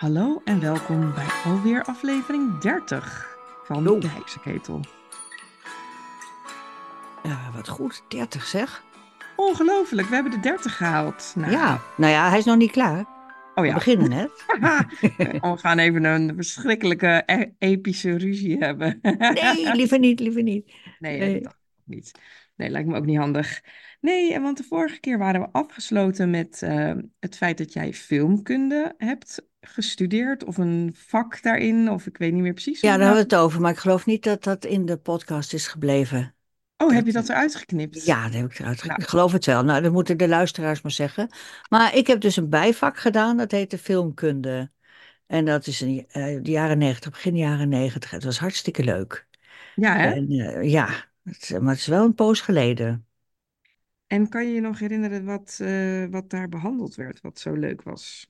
[0.00, 3.98] Hallo en welkom bij alweer aflevering 30 van Yo.
[3.98, 4.80] de Heksenketel.
[7.22, 8.02] Ja, wat goed.
[8.08, 8.84] 30 zeg.
[9.36, 11.32] Ongelooflijk, we hebben de 30 gehaald.
[11.36, 13.00] Nou, Ja, nou ja, hij is nog niet klaar.
[13.54, 14.44] Oh We ja, beginnen net.
[15.40, 18.98] we gaan even een verschrikkelijke e- epische ruzie hebben.
[19.34, 20.72] Nee, liever niet, liever niet.
[20.98, 21.40] Nee, Nee.
[21.40, 22.12] dat niet.
[22.56, 23.60] Nee, lijkt me ook niet handig.
[24.00, 28.94] Nee, want de vorige keer waren we afgesloten met eh, het feit dat jij filmkunde
[28.98, 30.44] hebt gestudeerd.
[30.44, 32.80] Of een vak daarin, of ik weet niet meer precies.
[32.80, 35.52] Ja, daar hebben we het over, maar ik geloof niet dat dat in de podcast
[35.52, 36.34] is gebleven.
[36.76, 38.04] Oh, heb je dat eruit geknipt?
[38.04, 38.80] Ja, dat heb ik eruit.
[38.80, 39.02] ge- Nou.
[39.02, 39.64] Ik geloof het wel.
[39.64, 41.28] Nou, dat moeten de luisteraars maar zeggen.
[41.68, 44.70] Maar ik heb dus een bijvak gedaan, dat heette filmkunde.
[45.26, 48.10] En dat is in eh, de jaren negentig, begin jaren negentig.
[48.10, 49.26] Het was hartstikke leuk.
[49.74, 50.10] Ja, hè?
[50.10, 50.88] En eh, ja,
[51.22, 53.06] het, maar het is wel een poos geleden.
[54.06, 57.82] En kan je je nog herinneren wat, eh, wat daar behandeld werd, wat zo leuk
[57.82, 58.29] was?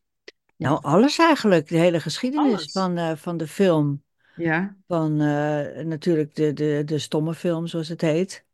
[0.61, 1.69] Nou, alles eigenlijk.
[1.69, 2.73] De hele geschiedenis Alles.
[2.73, 4.03] van, eh, van de film.
[4.37, 4.77] Ja.
[4.87, 8.45] Van eh, natuurlijk de, de, de stomme film, zoals het heet.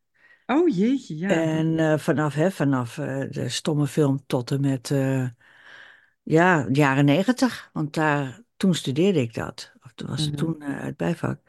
[0.47, 1.29] Oh jeetje, ja.
[1.29, 2.95] En eh, vanaf, hè, vanaf
[3.31, 4.89] de stomme film tot en met
[6.23, 7.71] ja, de jaren negentig.
[7.73, 9.73] Want daar, toen studeerde ik dat.
[9.83, 10.37] Of toen was het Mhm.
[10.45, 11.41] toen het bijvak.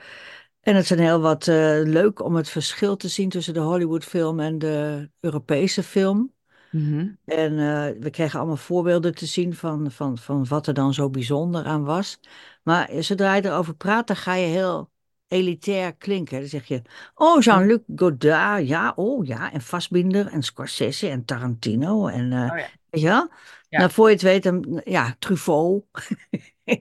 [0.61, 1.45] En het zijn heel wat
[1.83, 6.33] leuk om het verschil te zien tussen de Hollywoodfilm en de Europese film.
[6.78, 7.08] Mhm.
[7.25, 11.09] En eh, we kregen allemaal voorbeelden te zien van, van, van wat er dan zo
[11.09, 12.20] bijzonder aan was.
[12.64, 14.89] Maar zodra je erover praat, dan ga je heel
[15.28, 16.39] elitair klinken.
[16.39, 16.81] Dan zeg je,
[17.16, 22.58] oh, Jean-Luc Godard, ja, oh ja, en Fassbinder en Scorsese en Tarantino en, eh, Oh
[22.58, 22.70] ja.
[22.89, 23.30] weet je wel?
[23.70, 23.80] Ja.
[23.80, 25.83] Nou, voor je het weet, dan, ja, Truffaut.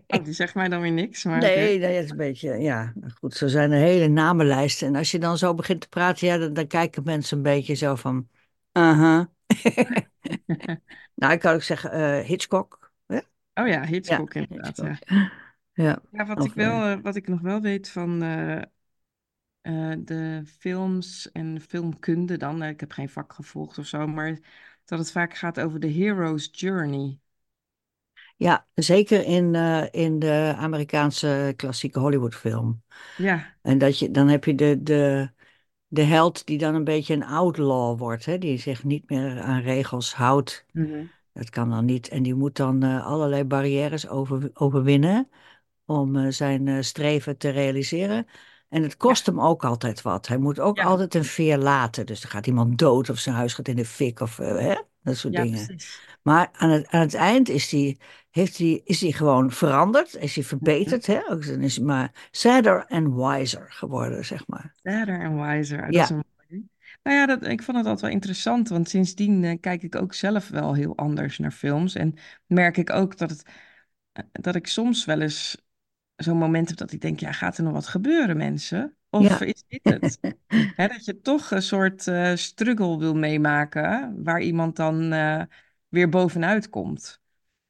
[0.07, 3.13] Oh, die zegt mij dan weer niks, maar Nee, dat is een beetje, ja, nou
[3.19, 4.87] goed, zo zijn er hele namenlijsten.
[4.87, 7.75] En als je dan zo begint te praten, ja, dan, dan kijken mensen een beetje
[7.75, 8.29] zo van,
[8.73, 9.31] aha.
[11.15, 12.93] nou, ik kan ook zeggen, eh, Hitchcock.
[13.07, 13.19] hè?
[13.55, 14.79] Oh ja, Hitchcock Ja, inderdaad.
[14.79, 14.81] Hitchcock.
[14.81, 14.99] Ja.
[15.75, 20.43] Ja, Ja, wat, Of, ik wel, eh, wat ik nog wel weet van eh, de
[20.59, 24.39] films en filmkunde dan, ik heb geen vak gevolgd of zo, maar
[24.85, 27.19] dat het vaak gaat over de hero's journey.
[28.37, 29.55] ja zeker in,
[29.91, 32.83] in de Amerikaanse klassieke Hollywoodfilm.
[33.17, 35.31] Ja, En dat je, dan heb je de, de,
[35.97, 38.39] de held die dan een beetje een outlaw wordt, hè?
[38.39, 40.65] Die zich niet meer aan regels houdt.
[40.73, 41.05] Mhm.
[41.33, 42.09] Dat kan dan niet.
[42.09, 45.29] En die moet dan eh, allerlei barrières over, overwinnen
[45.85, 48.27] om eh, zijn eh, streven te realiseren.
[48.69, 50.27] En het kost hem ook altijd wat.
[50.27, 50.85] Hij moet ook Ja.
[50.85, 52.07] altijd een veer laten.
[52.07, 54.75] Dus er gaat iemand dood of zijn huis gaat in de fik of hè?
[55.07, 55.65] Dat soort ja, dingen.
[55.67, 56.01] precies.
[56.23, 57.97] Maar aan het, aan het eind is hij
[58.31, 61.07] heeft die, is die gewoon veranderd, is hij verbeterd.
[61.07, 61.21] Hè?
[61.29, 64.75] Dan is hij maar sadder and wiser geworden, zeg maar.
[64.83, 65.83] Sadder en wiser.
[65.85, 66.03] Dat Ja.
[66.03, 66.65] is een mooie.
[67.03, 70.15] Nou ja, dat, ik vond het altijd wel interessant, want sindsdien eh, kijk ik ook
[70.15, 71.95] zelf wel heel anders naar films.
[71.95, 72.15] En
[72.47, 73.43] merk ik ook dat, het,
[74.13, 75.63] eh, dat ik soms wel eens
[76.17, 78.97] zo'n moment heb dat ik denk, ja, gaat er nog wat gebeuren, mensen?
[79.17, 79.41] Of Ja.
[79.41, 80.19] is dit het?
[80.77, 85.43] Dat je toch een soort eh, struggle wil meemaken, waar iemand dan eh,
[85.89, 87.21] weer bovenuit komt.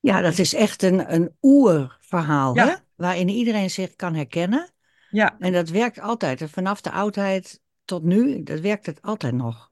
[0.00, 2.66] Ja, dat is echt een, een oerverhaal, Ja.
[2.66, 2.74] hè?
[2.94, 4.70] waarin iedereen zich kan herkennen.
[5.10, 6.40] Ja, En dat werkt altijd.
[6.40, 9.70] En vanaf de oudheid tot nu, dat werkt het altijd nog.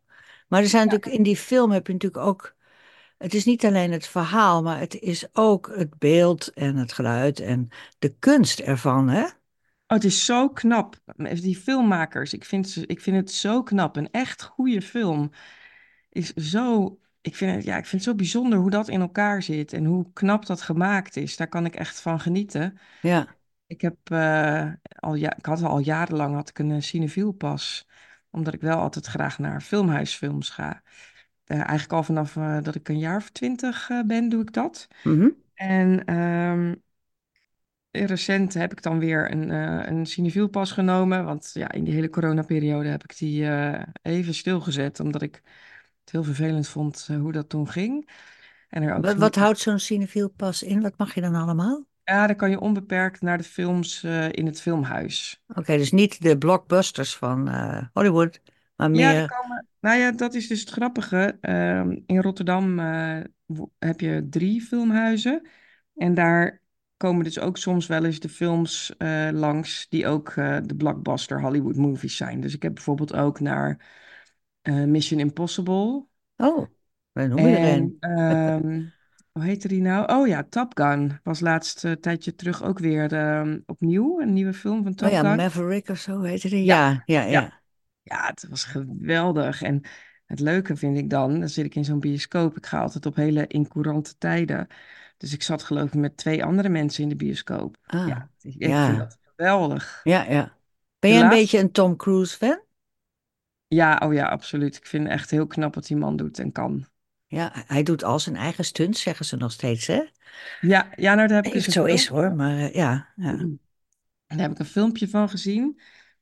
[0.49, 2.55] Maar er zijn natuurlijk in die film heb je natuurlijk ook.
[3.19, 7.41] Het is niet alleen het verhaal, maar het is ook het beeld en het geluid
[7.41, 7.69] en
[7.99, 9.27] de kunst ervan, hè?
[9.87, 10.97] Oh, het is zo knap.
[11.17, 13.97] Die filmmakers, ik vind, ze, ik vind het zo knap.
[13.97, 15.31] Een echt goede film
[16.11, 16.99] is zo.
[17.21, 19.85] Ik vind, het, ja, ik vind het zo bijzonder hoe dat in elkaar zit en
[19.85, 21.37] hoe knap dat gemaakt is.
[21.37, 22.79] Daar kan ik echt van genieten.
[23.03, 23.37] Ja.
[23.67, 27.89] Ik, heb, eh, al, ja, ik had al jarenlang had ik een cinefiel pas,
[28.31, 30.83] omdat ik wel altijd graag naar filmhuisfilms ga.
[31.45, 34.53] Eh, eigenlijk al vanaf eh, dat ik een jaar of twintig eh, ben, doe ik
[34.53, 34.89] dat.
[35.03, 35.29] Mhm.
[35.55, 36.75] En ehm,
[37.99, 41.25] recent heb ik dan weer een, eh een cinefielpas genomen.
[41.25, 45.01] Want ja, in die hele coronaperiode heb ik die eh, even stilgezet.
[45.01, 45.35] Omdat ik
[46.01, 48.09] het heel vervelend vond eh, hoe dat toen ging.
[48.69, 50.81] En er ook Wat, houdt zo'n cinefiel pas in?
[50.83, 51.85] Wat mag je dan allemaal?
[52.05, 55.43] Ja, dan kan je onbeperkt naar de films in het filmhuis.
[55.55, 57.49] Oké, dus niet de blockbusters van
[57.93, 58.41] Hollywood,
[58.77, 59.15] maar Ja, meer.
[59.15, 61.39] er komen, nou ja, dat is dus het grappige.
[61.41, 62.79] Ehm, in Rotterdam
[63.79, 65.47] heb je drie filmhuizen.
[65.95, 66.61] En daar
[66.97, 71.41] komen dus ook soms wel eens de films eh, langs die ook eh, de blockbuster
[71.41, 72.41] Hollywood movies zijn.
[72.41, 73.93] Dus ik heb bijvoorbeeld ook naar
[74.63, 76.07] eh, Mission Impossible.
[76.37, 76.67] Oh,
[77.13, 77.57] wij noemen.
[77.59, 78.83] En ehm,
[79.33, 80.13] hoe heette die nou?
[80.13, 84.21] Oh ja, Top Gun was laatst een tijdje terug ook weer ehm, opnieuw.
[84.21, 85.37] Een nieuwe film van Top Oh ja, Gun.
[85.37, 86.65] Maverick of zo heette die.
[86.65, 87.31] Ja, Ja, ja, ja.
[87.31, 87.63] ja.
[88.03, 89.63] Ja, het was geweldig.
[89.63, 89.83] En
[90.27, 92.57] Het leuke vind ik dan, dan zit ik in zo'n bioscoop.
[92.57, 94.67] Ik ga altijd op hele incourante tijden.
[95.17, 97.77] Dus ik zat geloof ik met twee andere mensen in de bioscoop.
[97.87, 100.01] Ah, Ja, ik vind dat geweldig.
[100.05, 100.57] ja, ja.
[100.99, 102.61] Ben jij een laatste, beetje een Tom Cruise fan?
[103.69, 104.77] ja, oh ja, absoluut.
[104.77, 106.87] Ik vind echt heel knap wat die man doet en kan.
[107.27, 110.03] Ja, hij doet al zijn eigen stunts, zeggen ze nog steeds, hè?
[110.61, 113.13] Ja, ja, nou daar heb ik dus het een zo is hoor, maar eh, ja,
[113.17, 113.37] ja,
[114.27, 115.81] Daar heb ik een filmpje van gezien.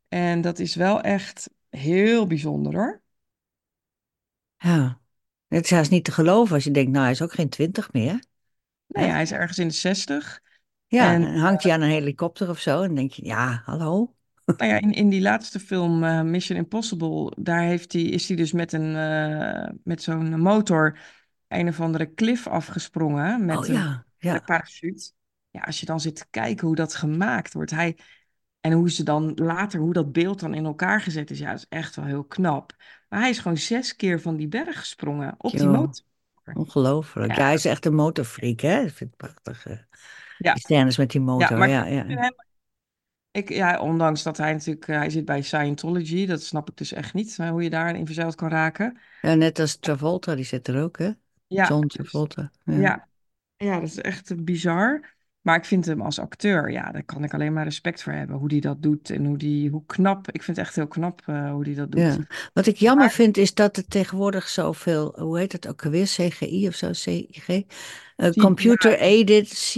[0.09, 3.01] En dat is wel echt heel bijzonder hoor.
[4.63, 5.01] Ja.
[5.49, 7.93] Het is haast niet te geloven als je denkt, nou, hij is ook geen twintig
[7.93, 8.25] meer,
[8.87, 10.41] Nee, hij is ergens in de zestig.
[10.87, 14.15] Ja, En hangt hij aan een helikopter of zo en dan denk je, ja, hallo?
[14.57, 18.37] nou ja, in, in die laatste film, eh, Mission Impossible, daar heeft hij, is hij
[18.37, 20.99] dus met een eh, met zo'n motor
[21.49, 25.13] een of andere klif afgesprongen Oh met een, ja, met een ja, parachute.
[25.51, 27.99] Ja, als je dan zit te kijken hoe dat gemaakt wordt, hij,
[28.61, 31.59] en hoe ze dan later, hoe dat beeld dan in elkaar gezet is, ja, dat
[31.59, 32.77] is echt wel heel knap.
[33.13, 36.05] Maar hij is gewoon zes keer van die berg gesprongen op die motor.
[36.55, 37.31] ongelooflijk.
[37.31, 38.81] Ja, Ja, hij is echt een motorfreak, hè?
[38.81, 39.67] Ik vind het prachtig.
[39.67, 39.77] eh,
[40.39, 42.05] ja, scènes met die ja, motor, maar ja, ja.
[42.07, 42.35] hem,
[43.31, 46.93] ik, ja, ondanks dat hij natuurlijk, eh, hij zit bij Scientology, dat snap ik dus
[46.93, 48.99] echt niet, eh, hoe je daarin verzeild kan raken.
[49.23, 51.11] Ja, net als Travolta, die zit er ook, hè?
[51.47, 52.81] Ja, John Travolta, ja.
[52.81, 53.09] ja,
[53.57, 55.15] ja, dat is echt bizar.
[55.43, 58.37] Maar ik vind hem als acteur, ja, daar kan ik alleen maar respect voor hebben.
[58.37, 60.31] Hoe die dat doet en hoe die, hoe knap.
[60.31, 62.01] Ik vind het echt heel knap eh, hoe die dat doet.
[62.01, 62.17] Ja,
[62.53, 66.69] wat ik jammer vind is dat er tegenwoordig zoveel, hoe heet het ook alweer, CGI
[66.69, 67.49] of zo, CIG?
[68.17, 68.99] Eh, Computer.
[68.99, 69.73] Aided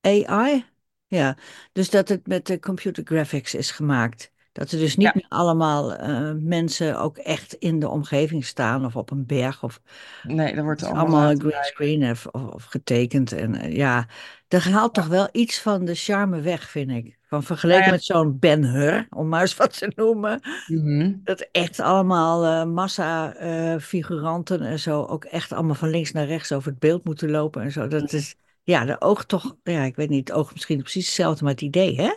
[0.00, 0.64] CAI?
[1.06, 1.36] Ja,
[1.72, 4.32] dus dat het met de computer graphics is gemaakt.
[4.58, 8.84] Dat er dus niet Ja, meer allemaal eh, mensen ook echt in de omgeving staan
[8.84, 9.80] of op een berg of
[10.22, 13.32] nee, dat wordt allemaal allemaal laten green screen of, of, of getekend.
[13.32, 14.06] En eh, ja,
[14.48, 17.04] dat haalt toch wel iets van de charme weg, vind ik.
[17.04, 20.40] Van Nou vergeleken ja, met zo'n Ben-Hur, om maar eens wat te noemen.
[20.66, 21.14] mhm.
[21.24, 23.34] Dat echt allemaal eh, massa
[23.80, 27.62] figuranten en zo ook echt allemaal van links naar rechts over het beeld moeten lopen
[27.62, 27.86] en zo.
[27.86, 31.44] Dat is, ja, de oog toch, ja, ik weet niet, het oog misschien precies hetzelfde,
[31.44, 32.14] maar het idee, hè?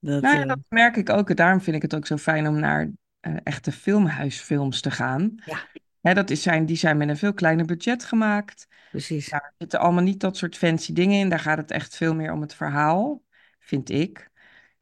[0.00, 1.36] Dat, Nou ja, eh, dat merk ik ook.
[1.36, 2.90] Daarom vind ik het ook zo fijn om naar
[3.20, 5.34] eh, echte filmhuisfilms te gaan.
[5.44, 5.68] ja,
[6.00, 8.68] Hè, dat is zijn, die zijn met een veel kleiner budget gemaakt.
[8.90, 9.38] precies.
[9.40, 11.28] Daar zitten allemaal niet dat soort fancy dingen in.
[11.28, 13.22] Daar gaat het echt veel meer om het verhaal,
[13.58, 14.30] vind ik.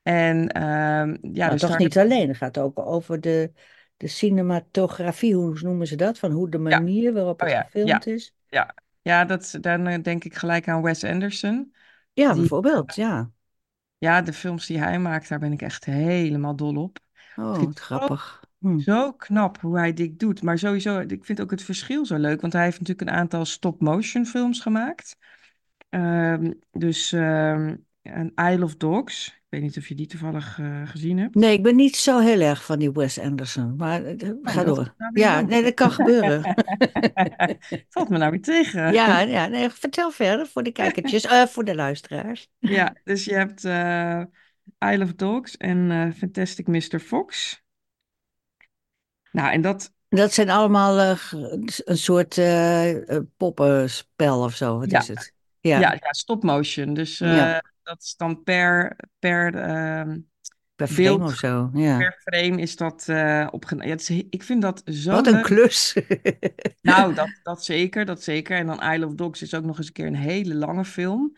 [0.02, 3.52] En ehm, ja, Maar dus toch daar niet alleen, het gaat ook over de,
[3.96, 6.18] de cinematografie, hoe noemen ze dat?
[6.18, 8.34] Van hoe de Ja, manier waarop oh het ja, gefilmd is.
[8.48, 8.74] ja.
[9.02, 11.74] Ja, dat, dan eh, denk ik gelijk aan Wes Anderson.
[12.12, 13.30] Ja, Die, bijvoorbeeld, ja.
[13.98, 16.98] Ja, de films die hij maakt, daar ben ik echt helemaal dol op.
[17.36, 18.44] Oh, wat grappig.
[18.58, 18.78] Hm.
[18.78, 20.42] zo knap hoe hij dit doet.
[20.42, 22.40] Maar sowieso, ik vind ook het verschil zo leuk.
[22.40, 25.16] Want hij heeft natuurlijk een aantal stop-motion films gemaakt.
[25.88, 27.74] Ehm, dus ehm
[28.14, 29.26] een Isle of Dogs.
[29.26, 31.34] Ik weet niet of je die toevallig eh, gezien hebt.
[31.34, 34.64] Nee, ik ben niet zo heel erg van die Wes Anderson, maar eh, Oh, ga
[34.64, 34.94] door.
[34.98, 36.42] nou Ja, nee, dat kan gebeuren.
[37.88, 38.92] Valt me nou weer tegen.
[38.92, 42.48] Ja, ja nee, vertel verder voor de kijkertjes, eh, voor de luisteraars.
[42.58, 43.64] Ja, dus je hebt
[44.78, 47.00] Isle of Dogs en Fantastic Mr.
[47.00, 47.62] Fox.
[49.32, 51.18] Nou, en dat, Dat zijn allemaal
[51.84, 52.40] een soort
[53.36, 55.32] poppenspel of zo, wat is het?
[55.60, 56.94] ja, Ja, ja, stop motion.
[56.94, 60.18] Dus ja, dat is dan per, per ehm,
[60.76, 61.98] per frame of beeld, zo, ja.
[61.98, 63.88] per frame is dat uh, opgenomen.
[63.88, 65.42] Ja, is ik vind dat zo Wat een leuk.
[65.42, 65.96] klus.
[66.82, 68.56] Nou, dat, dat zeker, dat zeker.
[68.56, 71.36] En dan Isle of Dogs is ook nog eens een keer een hele lange film.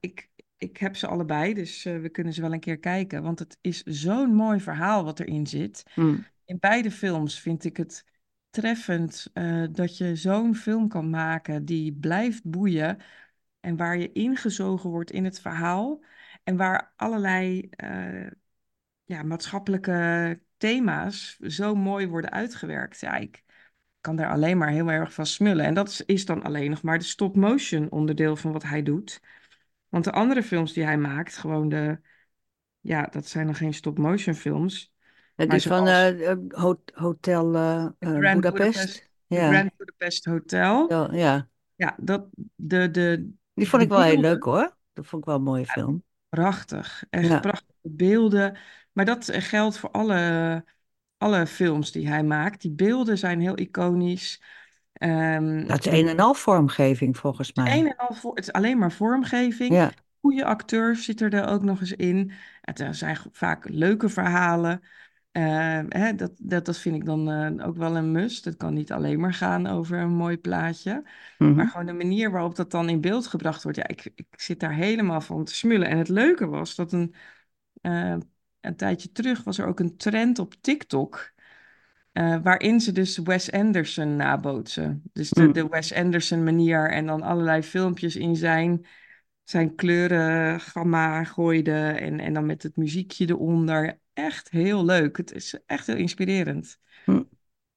[0.00, 3.22] Ik, ik heb ze allebei, dus eh, we kunnen ze wel een keer kijken.
[3.22, 5.84] Want het is zo'n mooi verhaal wat erin zit.
[5.94, 6.16] Hm.
[6.44, 8.04] In beide films vind ik het
[8.50, 12.98] treffend eh, dat je zo'n film kan maken die blijft boeien
[13.62, 16.04] en waar je ingezogen wordt in het verhaal
[16.44, 18.26] en waar allerlei eh,
[19.04, 23.00] ja, maatschappelijke thema's zo mooi worden uitgewerkt.
[23.00, 23.42] Ja, ik
[24.00, 25.64] kan daar alleen maar heel erg van smullen.
[25.64, 29.20] En dat is, is dan alleen nog maar de stop-motion onderdeel van wat hij doet.
[29.88, 32.00] Want de andere films die hij maakt, gewoon de,
[32.80, 34.92] ja, dat zijn dan geen stop-motion films.
[35.36, 37.52] Ja, Maar Die van eh, eh, Ho- Hotel
[38.00, 39.10] Grand Budapest, Budapest.
[39.26, 40.86] Ja, Grand Budapest Hotel.
[40.90, 41.48] Zo, ja.
[41.74, 42.26] Ja, dat,
[42.56, 44.76] de, de, Die vond ik wel heel leuk hoor.
[44.92, 46.02] Dat vond ik wel een mooie film.
[46.28, 47.04] prachtig.
[47.10, 47.40] Echt Ja.
[47.40, 48.56] prachtige beelden.
[48.92, 50.64] Maar dat eh, geldt voor alle,
[51.18, 52.60] alle films die hij maakt.
[52.60, 54.42] Die beelden zijn heel iconisch.
[54.92, 57.86] Ehm, Dat is de een en al vormgeving volgens Een mij.
[57.86, 59.72] en al voor, het is alleen maar vormgeving.
[59.72, 59.90] Ja.
[60.20, 62.32] Goede acteurs zitten er ook nog eens in.
[62.60, 64.82] Het eh, zijn vaak leuke verhalen.
[65.32, 68.44] Eh, hè, dat, dat, dat vind ik dan eh, ook wel een must.
[68.44, 71.08] Het kan niet alleen maar gaan over een mooi plaatje.
[71.38, 71.54] Mhm.
[71.54, 73.78] Maar gewoon de manier waarop dat dan in beeld gebracht wordt.
[73.78, 75.88] Ja, ik, ik zit daar helemaal van te smullen.
[75.88, 77.14] En het leuke was dat een,
[77.80, 78.16] eh,
[78.60, 81.30] een tijdje terug was er ook een trend op TikTok.
[82.12, 85.02] eh, waarin ze dus Wes Anderson nabootsen.
[85.12, 88.86] Dus de, Hm, de Wes Anderson manier en dan allerlei filmpjes in zijn,
[89.44, 94.00] zijn kleurengamma gooide en, en dan met het muziekje eronder.
[94.12, 95.16] Echt heel leuk.
[95.16, 96.78] Het is echt heel inspirerend.
[97.04, 97.22] hm.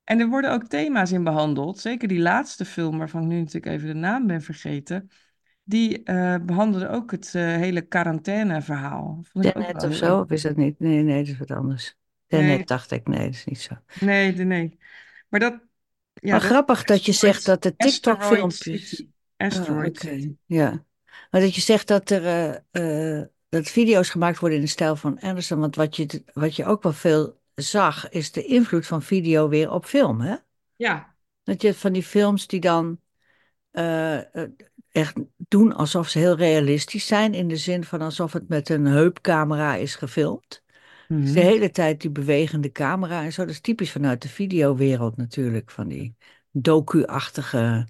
[0.03, 1.79] En er worden ook thema's in behandeld.
[1.79, 5.09] Zeker die laatste film, waarvan ik nu natuurlijk even de naam ben vergeten.
[5.63, 9.23] Die eh, behandelde ook het eh, hele quarantaineverhaal.
[9.33, 10.19] Tenet of zo?
[10.19, 10.79] Of is dat niet?
[10.79, 11.95] Nee, nee, dat is wat anders.
[12.27, 13.75] Nee, Tenet dacht ik, nee, dat is niet zo.
[13.99, 14.77] nee, nee.
[15.29, 15.53] Maar dat,
[16.13, 19.05] ja, Maar dat grappig dat je zegt dat de TikTok-filmpjes.
[19.37, 19.97] Asteroid.
[19.97, 20.35] City.
[20.45, 20.83] Ja.
[21.31, 23.21] Maar dat je zegt dat er eh,
[23.55, 25.59] dat video's gemaakt worden in de stijl van Anderson.
[25.59, 29.71] Want wat je, wat je ook wel veel zag, is de invloed van video weer
[29.71, 30.21] op film.
[30.21, 30.35] Hè?
[30.75, 31.15] Ja.
[31.43, 32.99] Dat je van die films die dan
[33.71, 34.49] eh, eh,
[34.91, 37.33] echt doen alsof ze heel realistisch zijn.
[37.33, 40.63] In de zin van alsof het met een heupcamera is gefilmd.
[41.07, 41.47] Dus de Mhm.
[41.47, 43.41] hele tijd die bewegende camera en zo.
[43.41, 45.71] Dat is typisch vanuit de videowereld natuurlijk.
[45.71, 46.15] Van die
[46.51, 47.87] docu-achtige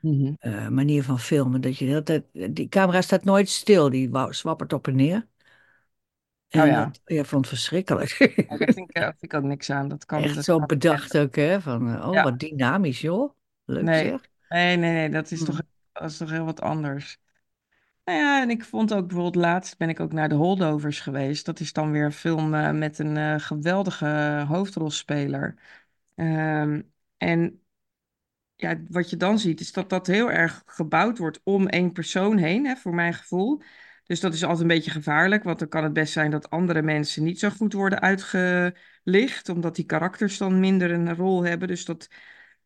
[0.00, 0.32] Mhm.
[0.38, 1.60] eh, manier van filmen.
[1.60, 2.24] Dat je de hele tijd,
[2.56, 3.90] die camera staat nooit stil.
[3.90, 5.26] Die zwappert op en neer.
[6.50, 6.84] Oh En ja.
[6.84, 8.10] dat ja, vond het verschrikkelijk.
[8.48, 9.88] Ja, daar vind ik, eh, vind ik ook niks aan.
[9.88, 11.60] Dat kan, Echt zo bedacht ook, hè?
[11.60, 12.22] Van, eh, oh, Ja.
[12.22, 13.32] wat dynamisch, joh.
[13.64, 14.08] Leuk Nee.
[14.08, 14.20] zeg.
[14.48, 15.08] Nee, nee, nee.
[15.10, 15.44] Dat is Hm.
[15.44, 15.60] toch,
[15.92, 17.18] dat is toch heel wat anders.
[18.04, 21.46] Nou ja, en ik vond ook bijvoorbeeld laatst ben ik ook naar de Holdovers geweest.
[21.46, 25.54] Dat is dan weer een film eh, met een eh, geweldige hoofdrolspeler.
[26.14, 26.82] Ehm,
[27.16, 27.59] en
[28.60, 32.36] ja, wat je dan ziet, is dat dat heel erg gebouwd wordt om één persoon
[32.36, 33.62] heen, hè, voor mijn gevoel.
[34.04, 36.82] Dus dat is altijd een beetje gevaarlijk, want dan kan het best zijn dat andere
[36.82, 41.68] mensen niet zo goed worden uitgelicht, omdat die karakters dan minder een rol hebben.
[41.68, 42.08] Dus dat,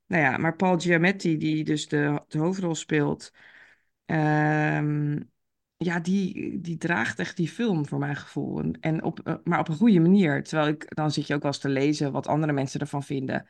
[0.07, 3.33] nou ja, maar Paul Giamatti, die dus de, de hoofdrol speelt,
[4.07, 5.19] ehm,
[5.77, 8.61] ja, die, die draagt echt die film voor mijn gevoel.
[8.61, 10.43] En, en op, eh, maar op een goede manier.
[10.43, 13.47] Terwijl ik, dan zit je ook wel eens te lezen wat andere mensen ervan vinden.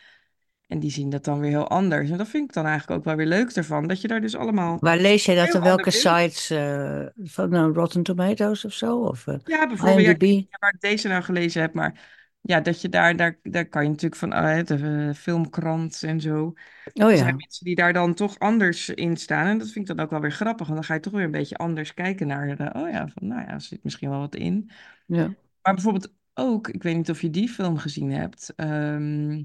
[0.69, 2.11] En die zien dat dan weer heel anders.
[2.11, 3.87] En dat vind ik dan eigenlijk ook wel weer leuk ervan.
[3.87, 6.51] Dat je daar dus allemaal Waar lees jij dat op welke sites?
[6.51, 8.99] eh, van eh, Rotten Tomatoes of zo?
[8.99, 12.01] Of eh, Ja, bijvoorbeeld, ja, waar ik deze nou gelezen heb, maar
[12.41, 16.03] ja, dat je daar, daar, daar kan je natuurlijk van, ah, hè, de eh, filmkrant
[16.03, 16.53] en zo.
[16.95, 19.47] Oh Er zijn ja, mensen die daar dan toch anders in staan.
[19.47, 20.67] En dat vind ik dan ook wel weer grappig.
[20.67, 23.29] Want dan ga je toch weer een beetje anders kijken naar, de, oh ja, van,
[23.29, 24.71] nou ja, er zit misschien wel wat in.
[25.07, 25.35] ja.
[25.63, 28.53] Maar bijvoorbeeld ook, ik weet niet of je die film gezien hebt.
[28.57, 29.43] ehm,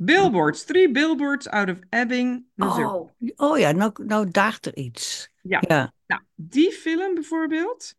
[0.00, 2.84] Billboards, Three Billboards Out of Ebbing, Missouri.
[2.84, 5.30] Oh, oh ja, nou, nou daagt er iets.
[5.42, 7.94] Ja, Ja, nou, die film bijvoorbeeld,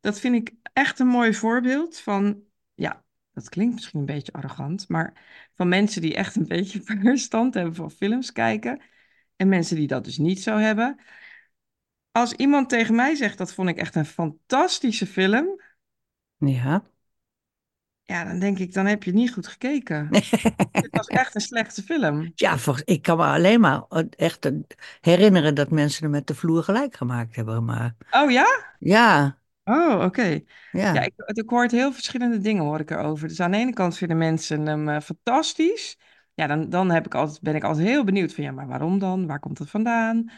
[0.00, 2.42] dat vind ik echt een mooi voorbeeld van,
[2.74, 5.12] ja, dat klinkt misschien een beetje arrogant, maar
[5.56, 8.80] van mensen die echt een beetje verstand hebben van films kijken
[9.36, 11.00] en mensen die dat dus niet zo hebben.
[12.12, 15.60] Als iemand tegen mij zegt, dat vond ik echt een fantastische film,
[16.36, 16.82] ja.
[18.08, 20.08] Ja, dan denk ik, dan heb je niet goed gekeken.
[20.78, 22.34] Het was echt een slechte film.
[22.34, 23.84] Ja, volgens, ik kan me alleen maar
[24.16, 24.52] echt eh,
[25.00, 27.64] herinneren dat mensen er met de vloer gelijk gemaakt hebben.
[27.64, 28.46] Maar Oh ja?
[28.78, 30.40] ja, Oh, oké.
[30.90, 31.02] Ja, ja.
[31.02, 33.28] ik, ik hoor heel verschillende dingen hoor ik erover.
[33.28, 35.96] Dus aan de ene kant vinden mensen hem eh, fantastisch.
[36.34, 38.98] Ja, dan, dan heb ik altijd, ben ik altijd heel benieuwd van ja, maar waarom
[38.98, 39.26] dan?
[39.26, 40.30] Waar komt het vandaan?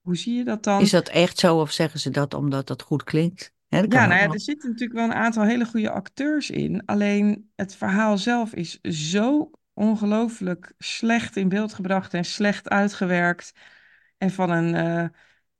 [0.00, 0.90] Hoe zie je dat Is dan?
[0.90, 3.52] dat echt zo of zeggen ze dat omdat dat goed klinkt?
[3.80, 6.82] Dat Ja, nou ja, er zitten natuurlijk wel een aantal hele goede acteurs in.
[6.86, 13.52] Alleen het verhaal zelf is zo ongelooflijk slecht in beeld gebracht en slecht uitgewerkt.
[14.18, 15.08] En van een, eh,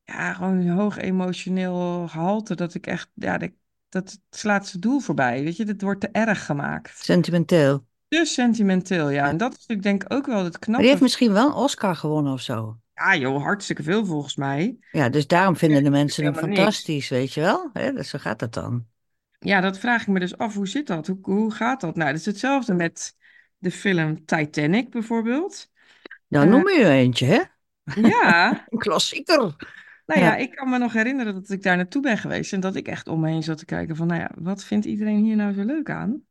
[0.04, 3.50] ja, gewoon een hoog emotioneel gehalte dat ik echt, ja, dat,
[3.88, 5.42] dat slaat zijn doel voorbij.
[5.44, 6.98] Weet je, het wordt te erg gemaakt.
[6.98, 7.86] Sentimenteel.
[8.08, 9.28] Te sentimenteel, ja.
[9.28, 10.86] En dat is natuurlijk denk ik ook wel het Maar die knappe.
[10.88, 12.78] heeft misschien wel een Oscar gewonnen of zo.
[12.94, 14.78] Ja, joh, hartstikke veel volgens mij.
[14.90, 16.54] Ja, dus daarom vinden de mensen hem niks.
[16.54, 17.70] fantastisch, weet je wel?
[17.72, 18.86] Hè, dus zo gaat dat dan.
[19.38, 20.54] Ja, dat vraag ik me dus af.
[20.54, 21.06] Hoe zit dat?
[21.06, 21.96] Hoe, hoe gaat dat?
[21.96, 23.16] Nou, dat is hetzelfde met
[23.58, 25.70] de film Titanic bijvoorbeeld.
[26.28, 27.42] Nou, noem je eentje, hè?
[28.00, 29.36] ja, Een klassieker.
[30.06, 30.36] nou ja, Ja.
[30.36, 33.08] ik kan me nog herinneren dat ik daar naartoe ben geweest en dat ik echt
[33.08, 35.62] om me heen zat te kijken van, nou ja, wat vindt iedereen hier nou zo
[35.64, 36.22] leuk aan?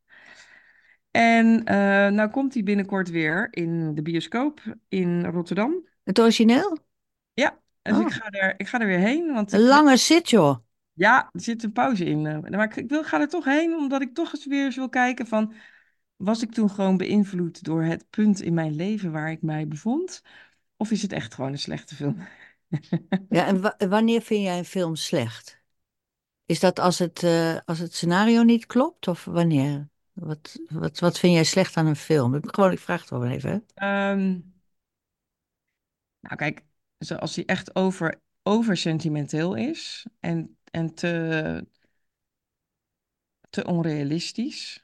[1.12, 1.76] En eh,
[2.12, 5.88] nou komt hij binnenkort weer in de bioscoop in Rotterdam.
[6.04, 6.78] Het origineel?
[7.34, 9.98] Ja, dus ik Oh, ga er, ik ga er weer heen, want een ik, lange
[9.98, 10.58] zit, joh.
[10.94, 12.26] ja, er zit een pauze in.
[12.26, 14.76] eh, maar ik, ik wil, ga er toch heen, omdat ik toch eens weer eens
[14.76, 15.54] wil kijken van,
[16.16, 20.22] was ik toen gewoon beïnvloed door het punt in mijn leven waar ik mij bevond?
[20.78, 22.18] Of is het echt gewoon een slechte film?
[23.28, 25.62] Ja, en wa- wanneer vind jij een film slecht?
[26.46, 29.08] Is dat als het, eh, als het scenario niet klopt?
[29.08, 29.90] Of wanneer?
[30.14, 32.36] Wat, wat, wat vind jij slecht aan een film?
[32.36, 33.60] Ik- Gewoon, ik vraag het wel even, hè?
[36.24, 36.64] Nou kijk,
[37.20, 41.66] als hij echt over, over sentimenteel is en, en te,
[43.50, 44.84] te onrealistisch.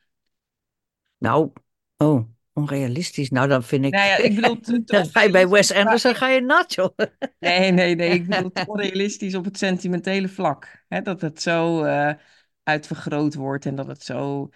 [1.18, 1.52] Nou,
[1.98, 3.30] oh, Onrealistisch.
[3.30, 4.10] Nou, dan vind Nou ik.
[4.10, 5.74] ja, ik bedoel, te, te Dan ga je bij Wes.
[5.74, 6.98] Anderson ga je nat, joh.
[7.40, 8.10] Nee, nee, nee.
[8.10, 10.84] Ik bedoel te onrealistisch op het sentimentele vlak.
[11.04, 12.14] Dat het zo eh,
[12.64, 14.50] uitvergroot wordt en dat het zo,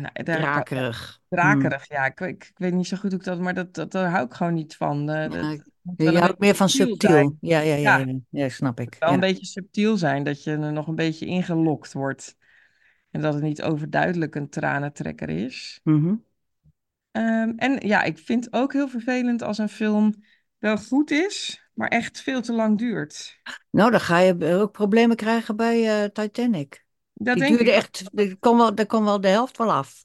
[0.00, 1.20] nou, daar Drakerig.
[1.28, 1.88] Drakerig.
[1.88, 4.26] Ja, ik, ik, weet niet zo goed hoe ik dat, maar dat, dat, daar hou
[4.26, 5.10] ik gewoon niet van.
[5.10, 5.62] Eh, dat,
[5.96, 7.36] Ja, je houdt meer van subtiel.
[7.40, 8.96] Ja, ja, ja, Ja, snap ik.
[8.98, 12.36] wel een beetje subtiel zijn, dat je er nog een beetje ingelokt wordt.
[13.10, 15.80] En dat het niet overduidelijk een tranentrekker is.
[15.82, 16.14] Mhm.
[17.10, 20.14] Ehm, en ja, ik vind ook heel vervelend als een film
[20.58, 23.40] wel goed is, maar echt veel te lang duurt.
[23.70, 26.85] Nou, dan ga je ook problemen krijgen bij eh, Titanic.
[27.18, 30.04] Dat Die duurde ik echt, er kon wel, kon wel de helft wel af.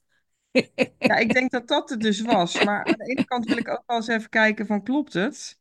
[1.03, 2.59] Ja, ik denk dat dat het dus was.
[2.59, 5.59] Maar aan de ene kant wil ik ook wel eens even kijken van klopt het?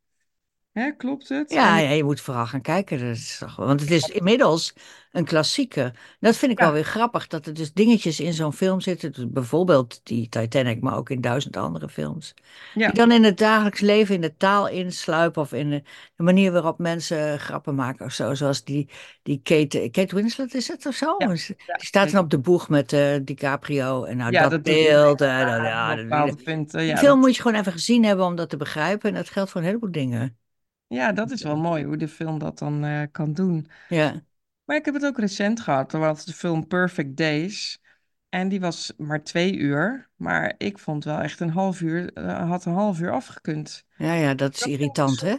[0.72, 1.50] Hè, klopt het?
[1.52, 2.98] Ja, En ja, je moet vooral gaan kijken.
[2.98, 4.72] Dat is toch, want het is inmiddels
[5.12, 5.98] een klassieker.
[6.20, 9.12] Dat vind ik wel ja, weer grappig, dat er dus dingetjes in zo'n film zitten.
[9.12, 12.34] dus bijvoorbeeld die Titanic, maar ook in duizend andere films.
[12.34, 15.82] Die ja, dan in het dagelijks leven, in de taal insluipen of in de,
[16.16, 18.34] de manier waarop mensen grappen maken of zo.
[18.34, 18.90] Zoals die,
[19.22, 21.14] die Kate, Kate Winslet is het of zo?
[21.18, 21.26] ja,
[21.66, 24.62] ja, Die staat dan op de boeg met eh, DiCaprio en nou Ja, dat dat
[24.62, 25.20] beeld.
[25.20, 26.04] wel eh, dat, ja, die,
[26.66, 29.08] die Ja film dat, moet je gewoon even gezien hebben om dat te begrijpen.
[29.08, 30.38] En dat geldt voor een heleboel dingen.
[30.90, 33.66] Ja, dat is wel mooi hoe de film dat dan eh, kan doen.
[33.88, 34.22] Ja.
[34.64, 35.92] Maar ik heb het ook recent gehad.
[35.92, 37.80] Er was de film Perfect Days.
[38.28, 40.08] En die was maar twee uur.
[40.16, 43.84] Maar ik vond wel echt een half uur, eh, had een half uur afgekund.
[43.96, 45.36] Ja, ja, dat is Dat irritant, hè?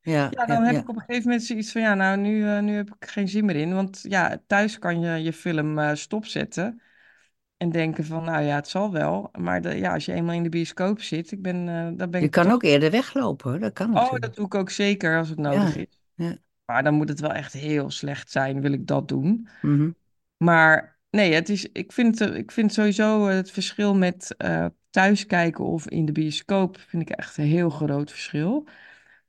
[0.00, 2.60] Ja, Ja, dan heb ik op een gegeven moment zoiets van, ja, nou, nu, eh,
[2.60, 3.74] nu heb ik geen zin meer in.
[3.74, 6.80] Want ja, thuis kan je je film stopzetten
[7.56, 9.28] en denken van, nou ja, het zal wel.
[9.38, 11.64] Maar de, ja, als je eenmaal in de bioscoop zit, ik ben,
[11.96, 13.58] dan ben Je ik kan ook eerder weglopen, hoor.
[13.60, 14.24] Dat kan Oh, natuurlijk.
[14.24, 16.00] dat doe ik ook zeker als het nodig Ja, is.
[16.14, 16.38] ja.
[16.64, 19.48] Maar dan moet het wel echt heel slecht zijn, wil ik dat doen.
[19.62, 19.90] mhm.
[20.36, 25.64] Maar nee, het is, ik vind, ik vind sowieso het verschil met eh thuis kijken
[25.64, 28.68] of in de bioscoop, vind ik echt een heel groot verschil.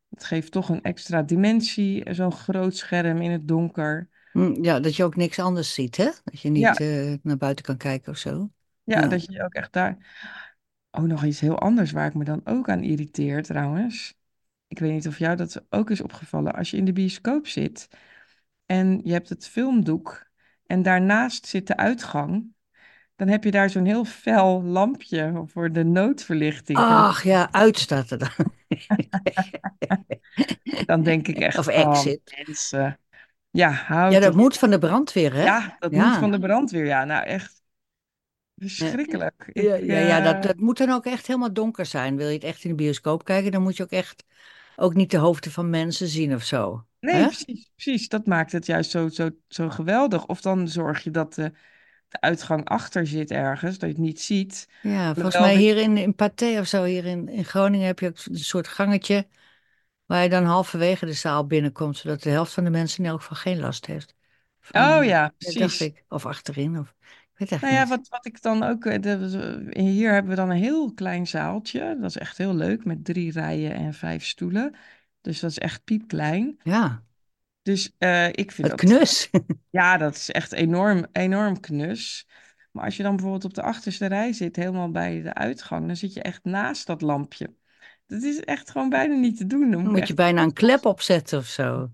[0.09, 4.09] Het geeft toch een extra dimensie, zo'n groot scherm in het donker.
[4.37, 6.09] Hm, Ja, dat je ook niks anders ziet, hè?
[6.23, 8.49] Dat je Ja, niet eh, naar buiten kan kijken of zo.
[8.83, 9.07] ja, Ja.
[9.07, 9.97] dat je ook echt daar...
[10.91, 14.15] Oh, nog iets heel anders waar ik me dan ook aan irriteer trouwens.
[14.67, 16.53] Ik weet niet of jou dat ook is opgevallen.
[16.53, 17.87] Als je in de bioscoop zit
[18.65, 20.27] en je hebt het filmdoek
[20.65, 22.45] en daarnaast zit de uitgang,
[23.15, 26.77] dan heb je daar zo'n heel fel lampje voor de noodverlichting.
[26.77, 28.29] Ach ja, uitstaat dan.
[30.85, 32.21] Dan denk ik Of echt, oh exit.
[32.37, 32.99] mensen,
[33.57, 35.43] ja, Ja, dat moet van de brandweer, hè?
[35.43, 36.85] Ja, dat moet van de brandweer.
[36.85, 37.61] Ja, nou echt
[38.57, 39.49] verschrikkelijk.
[39.53, 42.17] ja, Ik, ja, ja, dat, eh, dat moet dan ook echt helemaal donker zijn.
[42.17, 44.23] Wil je het echt in de bioscoop kijken, dan moet je ook echt
[44.75, 46.85] ook niet de hoofden van mensen zien of zo.
[46.99, 47.25] nee, Hè?
[47.25, 48.09] precies, precies.
[48.09, 50.25] Dat maakt het juist zo, zo, zo geweldig.
[50.25, 51.51] Of dan zorg je dat de,
[52.09, 54.67] de uitgang achter zit ergens, dat je het niet ziet.
[54.81, 58.07] Ja, volgens mij hier in, in Pathé of zo, hier in, in Groningen heb je
[58.07, 59.27] ook een soort gangetje
[60.07, 63.21] waar je dan halverwege de zaal binnenkomt, zodat de helft van de mensen in elk
[63.21, 64.15] geval geen last heeft.
[64.59, 65.81] Van, oh ja, dacht precies.
[65.81, 66.05] ik.
[66.09, 66.95] Of achterin, of
[67.37, 67.87] ik weet Nou ja, niet.
[67.87, 68.85] wat, wat ik dan ook.
[68.85, 71.97] eh, De, hier hebben we dan een heel klein zaaltje.
[72.01, 74.75] Dat is echt heel leuk, met drie rijen en vijf stoelen.
[75.21, 76.59] Dus dat is echt piepklein.
[76.63, 77.03] Ja,
[77.61, 78.89] Dus eh, ik vind het dat.
[78.89, 79.29] knus.
[79.69, 82.27] Ja, dat is echt enorm, enorm knus.
[82.71, 85.95] Maar als je dan bijvoorbeeld op de achterste rij zit, helemaal bij de uitgang, dan
[85.95, 87.55] zit je echt naast dat lampje.
[88.07, 89.71] Dat is echt gewoon bijna niet te doen.
[89.71, 91.89] Dan moet je bijna een klep opzetten of zo.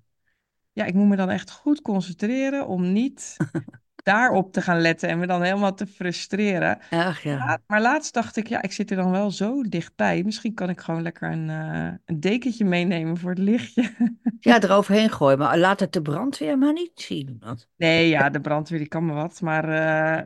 [0.72, 3.38] Ja, ik moet me dan echt goed concentreren om niet
[4.04, 6.80] daarop te gaan letten en me dan helemaal te frustreren.
[6.90, 7.60] Ach ja.
[7.68, 10.24] Maar laatst dacht ik, ja, ik zit er dan wel zo dichtbij.
[10.24, 13.92] Misschien kan ik gewoon lekker een, eh, een dekentje meenemen voor het lichtje.
[14.40, 17.38] Ja, eroverheen gooien, maar laat het de brandweer maar niet zien.
[17.40, 19.42] Want, Nee, ja, de brandweer die kan me wat.
[19.42, 20.24] Maar eh,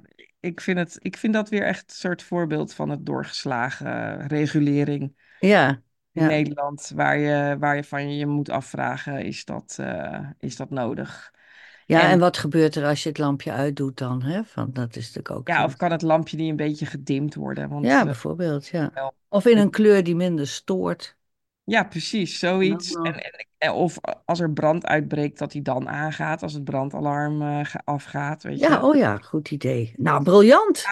[0.47, 5.15] ik vind het, ik vind dat weer echt een soort voorbeeld van het doorgeslagen regulering
[5.39, 5.69] ja,
[6.11, 6.27] in ja.
[6.27, 6.91] Nederland.
[6.95, 11.35] Waar je, waar je van je moet afvragen, is dat, eh, is dat nodig?
[11.85, 14.23] Ja, en En wat gebeurt er als je het lampje uitdoet dan?
[14.23, 14.43] Hè?
[14.43, 17.69] Van, dat is natuurlijk ook ja, of kan het lampje niet een beetje gedimd worden?
[17.69, 19.13] Want Ja, eh, bijvoorbeeld, ja.
[19.29, 21.16] Of in een kleur die minder stoort.
[21.69, 22.91] Ja, precies, zoiets.
[22.93, 23.15] En, nog.
[23.15, 27.59] en, en of als er brand uitbreekt, dat die dan aangaat, als het brandalarm eh,
[27.65, 28.81] ga- afgaat, weet Ja, je.
[28.81, 29.93] oh ja, goed idee.
[29.97, 30.83] Nou, briljant.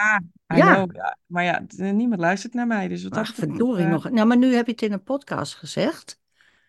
[0.46, 0.74] Ja.
[0.84, 0.90] know.
[1.26, 4.10] Maar ja, niemand luistert naar mij, dus wat Ach, verdorie eh, nog.
[4.10, 6.18] Nou, maar nu heb je het in een podcast gezegd.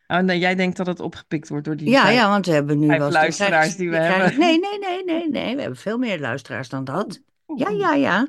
[0.08, 2.52] Oh, nee, jij denkt dat het opgepikt wordt door die Ja, vijf, ja, want we
[2.52, 4.40] hebben nu wel luisteraars die we krijgen- hebben.
[4.40, 5.56] Nee, nee, nee, nee, nee.
[5.56, 7.22] We hebben veel meer luisteraars dan dat.
[7.56, 8.28] Ja, ja, ja.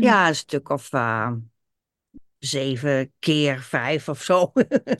[0.00, 1.30] Ja, een stuk of eh,
[2.40, 4.52] zeven keer vijf of zo.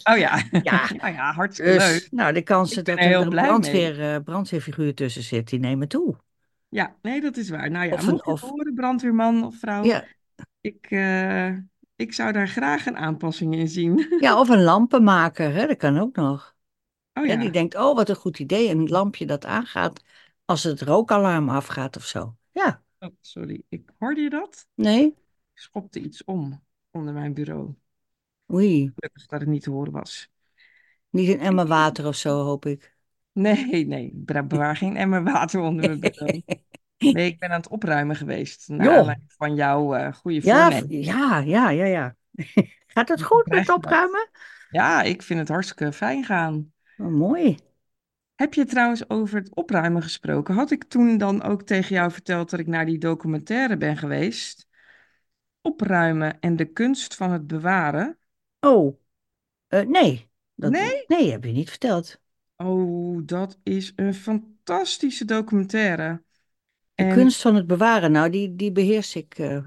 [0.02, 2.08] Oh ja, Ja, nou ja, hartstikke dus leuk.
[2.10, 6.16] nou, de kansen dat er een brandweer, eh, brandweerfiguur tussen zit, die nemen toe.
[6.68, 7.70] Ja, nee, dat is waar.
[7.70, 10.04] Nou ja, Of een, of, horen, brandweerman of vrouw, ja,
[10.60, 11.48] Ik, eh,
[11.96, 14.06] ik zou daar graag een aanpassing in zien.
[14.20, 15.66] Ja, of een lampenmaker, hè?
[15.66, 16.54] Dat kan ook nog.
[17.14, 17.50] Oh Hè, die ja.
[17.50, 18.68] denkt, oh, wat een goed idee.
[18.68, 20.02] Een lampje dat aangaat
[20.44, 22.36] als het rookalarm afgaat of zo.
[22.52, 23.62] Ja, Oh, sorry.
[23.68, 24.66] Ik, hoorde je dat?
[24.74, 25.04] nee?
[25.06, 25.14] Ik
[25.54, 27.74] schopte iets om onder mijn bureau.
[28.52, 30.28] Oei, Gelukkig dat het niet te horen was.
[31.10, 32.94] niet een emmer water of zo, hoop ik.
[33.32, 34.06] Nee, nee.
[34.06, 36.42] Ik bewaar geen emmer water onder mijn bureau.
[36.98, 38.68] Nee, ik ben aan het opruimen geweest.
[38.68, 41.02] Naar Joh, aanleiding van jouw eh goede ja, voornemen.
[41.02, 42.16] ja, ja, ja, ja.
[42.86, 44.30] Gaat het goed met opruimen?
[44.70, 46.72] Ja, ik vind het hartstikke fijn gaan.
[46.96, 47.56] Oh, mooi.
[48.34, 50.54] Heb je trouwens over het opruimen gesproken?
[50.54, 54.66] Had ik toen dan ook tegen jou verteld dat ik naar die documentaire ben geweest?
[55.62, 58.18] Opruimen en de kunst van het bewaren?
[58.60, 58.98] Oh,
[59.68, 60.30] eh, nee.
[60.54, 61.04] Dat, Nee?
[61.06, 62.20] nee, heb je niet verteld.
[62.56, 66.22] Oh, dat is een fantastische documentaire.
[66.94, 69.38] De En kunst van het bewaren, nou, die, die beheers ik.
[69.38, 69.66] eh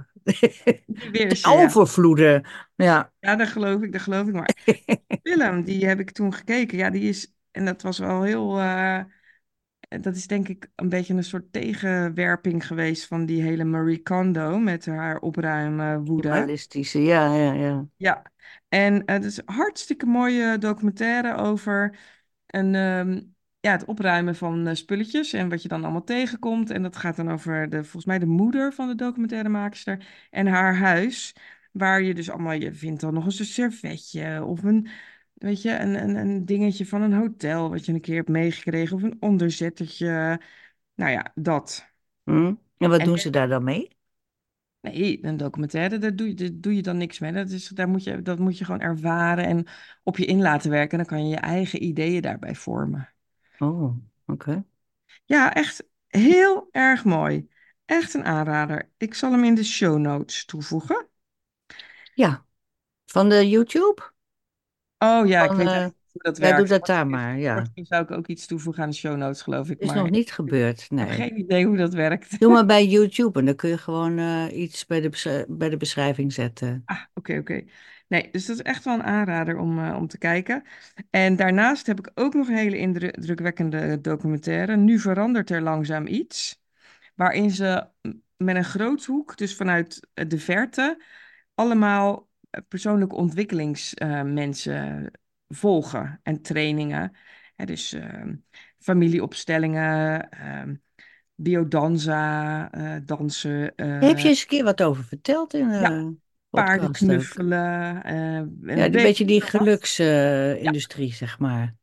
[0.88, 1.63] die weer ten ze, ja.
[1.63, 2.43] overvloede.
[2.75, 3.13] Ja.
[3.19, 4.34] Ja, dat geloof ik, dat geloof ik.
[4.34, 4.51] Maar
[5.23, 6.77] film, die heb ik toen gekeken.
[6.77, 9.03] Ja, die is, en dat was wel heel, eh,
[10.01, 14.60] dat is denk ik een beetje een soort tegenwerping geweest van die hele Marie Kondo
[14.60, 16.27] met haar opruimen woede.
[16.27, 17.86] Minimalistische, ja, ja, ja.
[17.97, 18.21] Ja,
[18.69, 21.97] en eh, het is een hartstikke mooie documentaire over
[22.47, 23.21] een, ehm,
[23.60, 26.69] ja, het opruimen van eh, spulletjes en wat je dan allemaal tegenkomt.
[26.69, 30.75] En dat gaat dan over de, volgens mij de moeder van de documentairemaakster en haar
[30.75, 31.36] huis,
[31.71, 34.88] waar je dus allemaal, je vindt dan nog eens een servetje of een,
[35.43, 38.95] weet je, een, een, een dingetje van een hotel wat je een keer hebt meegekregen
[38.95, 40.41] of een onderzettertje.
[40.95, 41.88] Nou ja, dat.
[42.23, 42.53] Hm?
[42.77, 43.97] En wat En doen ze daar dan mee?
[44.82, 47.32] Nee, een documentaire, daar doe je, daar doe je dan niks mee.
[47.32, 49.67] Dat is, daar moet je, dat moet je gewoon ervaren en
[50.03, 50.91] op je in laten werken.
[50.91, 53.13] En dan kan je je eigen ideeën daarbij vormen.
[53.60, 54.65] Oh, oké.
[55.25, 57.47] Ja, echt heel erg mooi.
[57.86, 58.91] Echt een aanrader.
[58.97, 61.08] Ik zal hem in de show notes toevoegen.
[62.13, 62.45] Ja,
[63.06, 64.12] van de YouTube?
[65.03, 66.69] Oh ja, ik weet eh, niet hoe dat doe werkt.
[66.69, 67.59] dat daar maar, ja.
[67.59, 69.79] misschien zou ik ook iets toevoegen aan de show notes, geloof ik.
[69.79, 71.07] Is Maar nog niet gebeurd, heb nee.
[71.07, 72.39] geen idee hoe dat werkt.
[72.39, 75.77] Doe maar bij YouTube en dan kun je gewoon eh, iets bij de, bij de
[75.77, 76.81] beschrijving zetten.
[76.85, 77.63] Ah, oké, oké.
[78.07, 80.63] Nee, dus dat is echt wel een aanrader om, eh, om te kijken.
[81.09, 84.75] En daarnaast heb ik ook nog een hele indrukwekkende documentaire.
[84.75, 86.61] Nu verandert er langzaam iets.
[87.15, 87.87] Waarin ze
[88.37, 91.03] met een groothoek, dus vanuit de verte,
[91.55, 92.27] allemaal
[92.67, 95.11] persoonlijke ontwikkelingsmensen
[95.47, 97.15] volgen en trainingen.
[97.55, 98.35] Hè, dus ehm,
[98.79, 100.73] familieopstellingen, ehm
[101.35, 103.73] biodanza, eh, dansen.
[103.75, 106.11] Heb eh, je eens een keer wat over verteld in ja,
[106.49, 109.41] paarden knuffelen, eh, Ja, een beetje die.
[109.41, 111.75] Ja, geluksindustrie, zeg maar.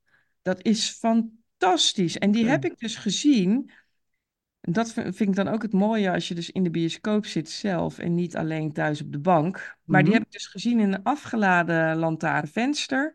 [0.43, 2.19] dat is fantastisch.
[2.19, 3.71] En die heb ik dus gezien.
[4.61, 7.51] En dat vind ik dan ook het mooie als je dus in de bioscoop zit
[7.51, 9.77] zelf en niet alleen thuis op de bank.
[9.85, 13.15] Maar die Mhm, heb ik dus gezien in een afgeladen lantaarnvenster.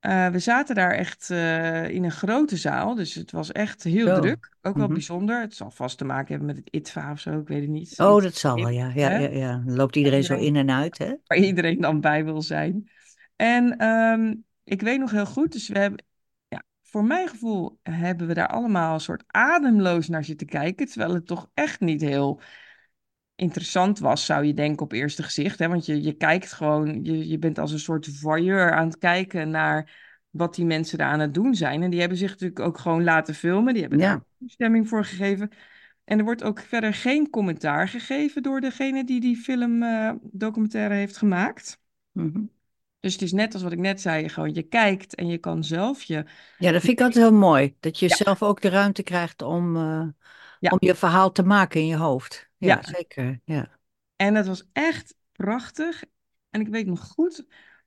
[0.00, 4.06] Eh, we zaten daar echt eh, in een grote zaal, dus het was echt heel
[4.06, 4.20] Zo.
[4.20, 4.56] druk.
[4.62, 4.94] Ook wel Mhm.
[4.94, 5.40] bijzonder.
[5.40, 7.94] Het zal vast te maken hebben met het ITVA of zo, ik weet het niet.
[7.98, 8.92] Oh, dat zal wel, ja.
[8.94, 9.62] Ja, ja, ja.
[9.66, 11.14] Dan loopt iedereen zo in en uit, hè?
[11.26, 12.90] waar iedereen dan bij wil zijn.
[13.36, 16.04] En ehm, ik weet nog heel goed, dus we hebben,
[16.96, 21.26] voor mijn gevoel hebben we daar allemaal een soort ademloos naar zitten kijken, terwijl het
[21.26, 22.40] toch echt niet heel
[23.34, 25.58] interessant was, zou je denken op eerste gezicht.
[25.58, 25.68] Hè?
[25.68, 29.50] Want je, je kijkt gewoon, je, je bent als een soort voyeur aan het kijken
[29.50, 29.90] naar
[30.30, 31.82] wat die mensen daar aan het doen zijn.
[31.82, 34.14] En die hebben zich natuurlijk ook gewoon laten filmen, die hebben daar Ja.
[34.14, 35.50] ook toestemming voor gegeven.
[36.04, 40.94] En er wordt ook verder geen commentaar gegeven door degene die die film eh, documentaire
[40.94, 41.80] heeft gemaakt.
[42.12, 42.42] Mhm.
[43.06, 45.64] Dus het is net als wat ik net zei, gewoon je kijkt en je kan
[45.64, 46.24] zelf je...
[46.58, 47.74] Ja, dat vind ik altijd heel mooi.
[47.80, 50.14] Dat je Ja, zelf ook de ruimte krijgt om, eh, om
[50.60, 52.48] ja, je verhaal te maken in je hoofd.
[52.58, 52.82] Ja, ja.
[52.82, 53.40] zeker.
[53.44, 53.68] Ja.
[54.16, 56.04] En het was echt prachtig.
[56.50, 57.46] En ik weet nog goed,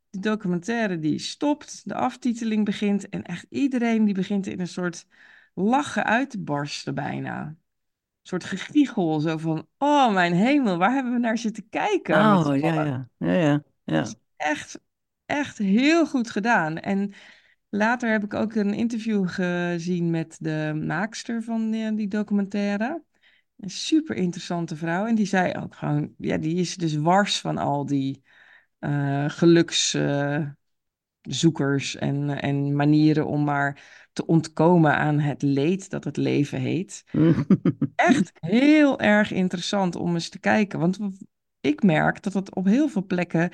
[0.10, 5.05] de documentaire die stopt, de aftiteling begint en echt iedereen die begint in een soort
[5.53, 7.45] lachen uit te barsten bijna.
[7.45, 7.58] Een
[8.21, 12.84] soort gegiegel, zo van, oh mijn hemel, waar hebben we naar zitten kijken Oh, ja,
[12.84, 13.10] ja.
[13.17, 13.63] Ja, ja.
[13.84, 14.08] Ja.
[14.38, 14.79] Echt,
[15.29, 16.77] echt heel goed gedaan.
[16.77, 17.13] En
[17.69, 23.03] later heb ik ook een interview gezien met de maakster van die, die documentaire.
[23.57, 25.05] Een super interessante vrouw.
[25.05, 28.23] En die zei ook gewoon, ja, die is dus wars van al die
[28.79, 30.55] eh gelukszoekers
[31.95, 33.81] en, en manieren om maar
[34.13, 37.03] te ontkomen aan het leed dat het leven heet.
[37.95, 40.79] Echt heel erg interessant om eens te kijken.
[40.79, 40.99] Want
[41.61, 43.49] ik merk dat het op heel veel plekken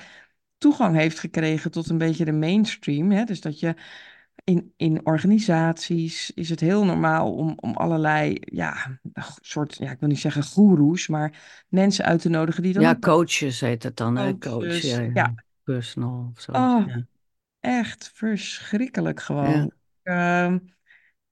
[0.58, 3.10] toegang heeft gekregen tot een beetje de mainstream.
[3.10, 3.24] Hè?
[3.24, 3.74] Dus dat je
[4.44, 9.00] in, in organisaties is het heel normaal om, om allerlei, ja,
[9.40, 12.96] soort, ja, ik wil niet zeggen goeroes, maar mensen uit te nodigen die dan Ja,
[12.98, 14.38] coaches heet het dan, hè?
[14.38, 15.00] Coach, ja, coaches.
[15.00, 15.10] ja.
[15.12, 16.52] Ja, Personal of zo.
[16.52, 17.06] oh, Ja.
[17.60, 19.72] echt verschrikkelijk gewoon.
[20.02, 20.58] Ehm,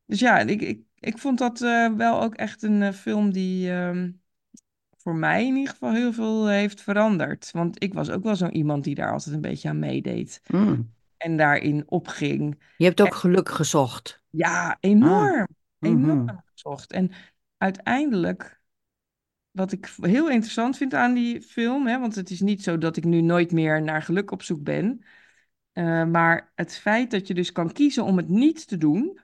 [0.06, 3.70] dus ja, ik, ik, ik vond dat eh, wel ook echt een eh, film die
[3.72, 4.12] ehm,
[5.04, 7.50] voor mij in ieder geval heel veel heeft veranderd.
[7.52, 10.94] Want ik was ook wel zo iemand die daar altijd een beetje aan meedeed Mm.
[11.16, 12.62] en daarin opging.
[12.76, 14.22] Je hebt En ook geluk gezocht.
[14.30, 14.76] ja, Ah.
[14.80, 15.46] enorm,
[15.78, 15.92] mhm.
[15.92, 16.92] enorm gezocht.
[16.92, 17.10] En
[17.58, 18.60] uiteindelijk,
[19.50, 22.96] wat ik heel interessant vind aan die film, hè, want het is niet zo dat
[22.96, 25.04] ik nu nooit meer naar geluk op zoek ben.
[25.72, 29.20] eh, maar het feit dat je dus kan kiezen om het niet te doen,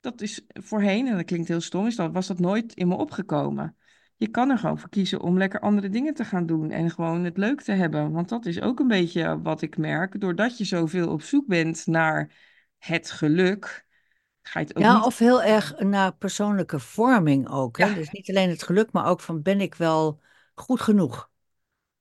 [0.00, 2.94] dat is voorheen, en dat klinkt heel stom, is dat, was dat nooit in me
[2.94, 3.76] opgekomen.
[4.16, 7.24] Je kan er gewoon voor kiezen om lekker andere dingen te gaan doen en gewoon
[7.24, 8.12] het leuk te hebben.
[8.12, 10.20] Want dat is ook een beetje wat ik merk.
[10.20, 12.30] Doordat je zoveel op zoek bent naar
[12.78, 13.86] het geluk,
[14.42, 15.04] ga je het ook Ja, niet.
[15.04, 17.78] of heel erg naar persoonlijke vorming ook.
[17.78, 17.84] Hè?
[17.88, 20.20] Ja, Dus niet alleen het geluk, maar ook van ben ik wel
[20.54, 21.30] goed genoeg?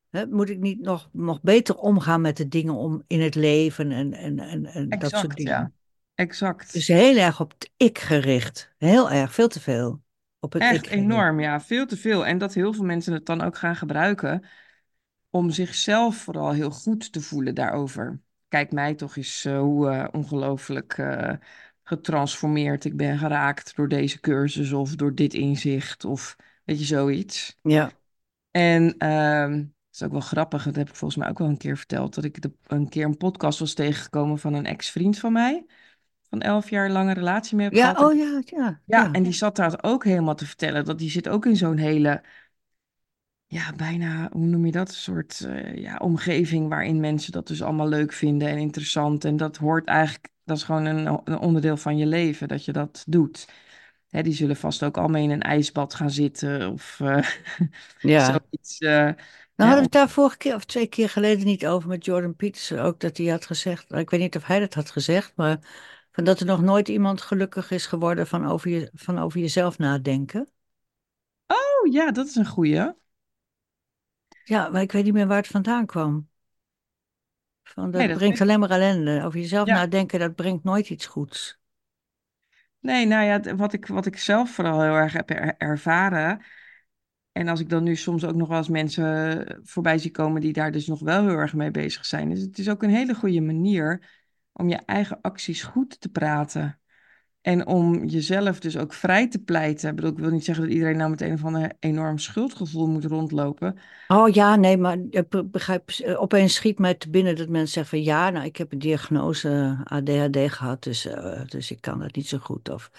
[0.09, 0.27] Hè?
[0.27, 4.13] Moet ik niet nog, nog beter omgaan met de dingen om in het leven en,
[4.13, 5.51] en, en, en dat soort exact, dingen?
[5.53, 5.71] ja.
[6.15, 6.73] Exact.
[6.73, 8.73] Dus heel erg op het ik gericht.
[8.77, 10.02] Heel erg, veel te veel
[10.43, 11.61] op het Echt enorm, ja.
[11.61, 12.25] Veel te veel.
[12.25, 14.45] En dat heel veel mensen het dan ook gaan gebruiken
[15.29, 18.19] om zichzelf vooral heel goed te voelen daarover.
[18.47, 21.33] Kijk mij toch eens eh, hoe eh, ongelooflijk eh,
[21.83, 27.57] getransformeerd ik ben geraakt door deze cursus of door dit inzicht of weet je, zoiets.
[27.61, 27.91] Ja,
[28.51, 31.57] En ehm, het is ook wel grappig, dat heb ik volgens mij ook wel een
[31.57, 35.33] keer verteld, dat ik de, een keer een podcast was tegengekomen van een ex-vriend van
[35.33, 35.65] mij,
[36.33, 38.07] van elf jaar lange relatie mee heb ja, gehad.
[38.09, 41.29] Oh ja, ja, ja, en die zat daar ook helemaal te vertellen dat die zit
[41.29, 42.21] ook in zo'n hele,
[43.47, 44.87] ja, bijna, hoe noem je dat?
[44.89, 49.25] Een soort eh, ja, omgeving waarin mensen dat dus allemaal leuk vinden en interessant.
[49.25, 52.71] En dat hoort eigenlijk, dat is gewoon een, een onderdeel van je leven, dat je
[52.71, 53.47] dat doet.
[54.09, 57.27] Hè, die zullen vast ook allemaal in een ijsbad gaan zitten of eh,
[57.99, 58.27] Ja.
[58.27, 58.77] zoiets.
[58.79, 59.09] eh,
[59.55, 62.35] Nou hadden we het daar vorige keer of twee keer geleden niet over met Jordan
[62.35, 65.33] Peterson ook, dat hij had gezegd, nou, ik weet niet of hij dat had gezegd,
[65.35, 65.59] maar
[66.13, 69.77] van dat er nog nooit iemand gelukkig is geworden van over, je, van over jezelf
[69.77, 70.49] nadenken.
[71.47, 72.91] Oh ja, dat is een goeie.
[74.43, 76.29] Ja, maar ik weet niet meer waar het vandaan kwam.
[77.63, 79.23] Van Nee, dat brengt alleen maar ellende.
[79.23, 81.59] Over jezelf Ja, nadenken, dat brengt nooit iets goeds.
[82.79, 86.41] nee, nou ja, wat ik, wat ik zelf vooral heel erg heb er- ervaren.
[87.31, 90.53] En als ik dan nu soms ook nog wel eens mensen voorbij zie komen die
[90.53, 92.29] daar dus nog wel heel erg mee bezig zijn.
[92.29, 94.09] Dus het is ook een hele goede manier
[94.53, 96.79] om je eigen acties goed te praten.
[97.41, 99.89] En om jezelf dus ook vrij te pleiten.
[99.89, 102.87] Ik bedoel, ik wil niet zeggen dat iedereen nou met een of ander enorm schuldgevoel
[102.87, 103.79] moet rondlopen.
[104.07, 107.97] Oh ja, nee, maar ik begrijp, eh, opeens schiet mij te binnen dat mensen zeggen
[107.97, 112.15] van ja, nou ik heb een diagnose ADHD gehad, dus, eh, dus ik kan dat
[112.15, 112.69] niet zo goed.
[112.69, 112.91] Of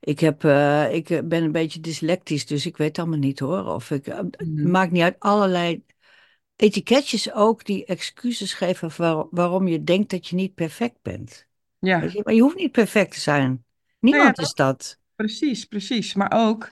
[0.00, 3.64] ik, heb, eh, ik ben een beetje dyslectisch, dus ik weet het allemaal niet hoor.
[3.66, 4.70] Of ik, het Mhm.
[4.70, 5.84] maakt niet uit, allerlei
[6.56, 11.46] etiketjes ook die excuses geven waar- waarom je denkt dat je niet perfect bent.
[11.78, 12.20] Ja, je?
[12.24, 13.42] Maar je hoeft niet perfect te zijn.
[13.42, 13.56] nou
[13.98, 14.98] ja, Niemand is dat.
[15.14, 16.14] precies, precies.
[16.14, 16.70] Maar ook,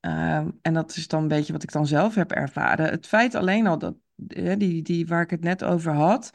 [0.00, 2.90] ehm, en dat is dan een beetje wat ik dan zelf heb ervaren.
[2.90, 3.94] Het feit alleen al dat,
[4.58, 6.30] die, die waar ik het net over had.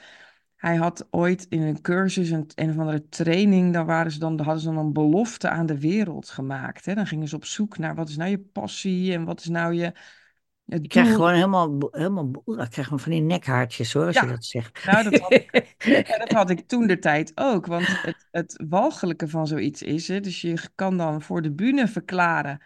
[0.56, 4.39] Hij had ooit in een cursus, een, een of andere training, daar waren ze dan,
[4.39, 6.86] hadden ze dan een belofte aan de wereld gemaakt.
[6.86, 6.93] Hè?
[6.93, 9.74] Dan gingen ze op zoek naar wat is nou je passie en wat is nou
[9.74, 9.91] je,
[10.65, 11.17] Het krijgt doel.
[11.17, 14.86] gewoon helemaal, helemaal, dan krijg van die nekhaartjes hoor, als je Ja, dat zegt.
[14.86, 15.75] nou dat had ik,
[16.08, 17.65] ja, dat had ik toen de tijd ook.
[17.65, 21.88] Want het, het walgelijke van zoiets is, hè, dus je kan dan voor de bühne
[21.88, 22.62] verklaren,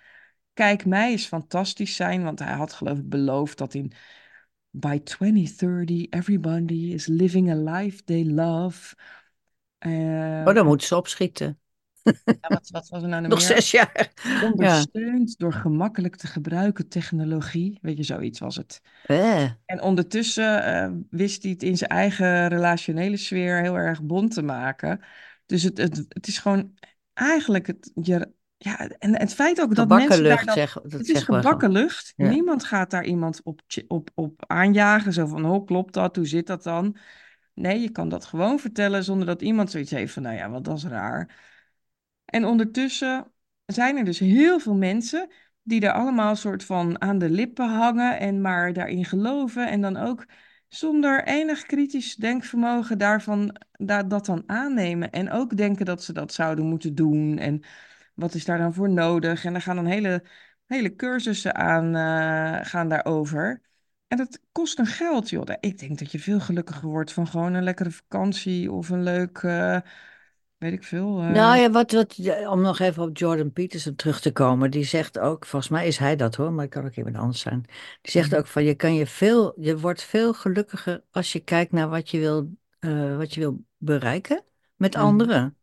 [0.54, 3.92] kijk mij is fantastisch zijn, want hij had geloof ik beloofd dat in
[4.70, 8.96] by 2030 everybody is living a life they love.
[9.78, 11.60] Eh, Oh, dan moeten ze opschieten.
[12.26, 13.40] Ja, wat, wat was er nou nog meer?
[13.48, 14.12] zes jaar.
[14.24, 14.44] Ja.
[14.52, 17.78] Ondersteund door gemakkelijk te gebruiken technologie.
[17.82, 18.82] Weet je, zoiets was het.
[19.06, 19.44] Eh.
[19.66, 24.42] En ondertussen eh, wist hij het in zijn eigen relationele sfeer heel erg bond te
[24.42, 25.00] maken.
[25.46, 26.74] Dus het, het, het is gewoon
[27.14, 30.56] eigenlijk het, je, ja, en het feit ook dat Gebakken mensen daar lucht, dan.
[30.56, 32.14] zeg, dat Het is gebakken lucht.
[32.16, 32.30] Ja.
[32.30, 35.14] Niemand gaat daar iemand op, op, op aanjagen.
[35.14, 36.16] Zo van, hoe klopt dat?
[36.16, 36.98] Hoe zit dat dan?
[37.54, 40.64] Nee, je kan dat gewoon vertellen zonder dat iemand zoiets heeft van, nou ja, wat
[40.64, 41.36] dat is raar.
[42.30, 43.32] En ondertussen
[43.66, 45.30] zijn er dus heel veel mensen
[45.64, 49.98] die er allemaal soort van aan de lippen hangen en maar daarin geloven en dan
[49.98, 50.26] ook
[50.68, 56.34] zonder enig kritisch denkvermogen daarvan da dat dan aannemen en ook denken dat ze dat
[56.34, 57.64] zouden moeten doen en
[58.16, 60.24] wat is daar dan voor nodig en er gaan dan hele,
[60.66, 63.62] hele cursussen aan eh, gaan daarover.
[64.08, 65.44] En dat kost een geld, joh.
[65.60, 69.38] Ik denk dat je veel gelukkiger wordt van gewoon een lekkere vakantie of een leuk,
[69.38, 69.80] eh,
[70.60, 71.22] weet ik veel.
[71.22, 72.18] eh, Nou ja, wat, wat,
[72.48, 74.72] om nog even op Jordan Peterson terug te komen.
[74.72, 77.40] Die zegt ook, volgens mij is hij dat hoor, maar het kan ook iemand anders
[77.40, 77.62] zijn.
[78.02, 81.40] Die zegt mhm, ook van, je kan je veel, je wordt veel gelukkiger als je
[81.40, 84.44] kijkt naar wat je wil, eh, wat je wil bereiken
[84.76, 85.04] met mhm.
[85.04, 85.54] anderen.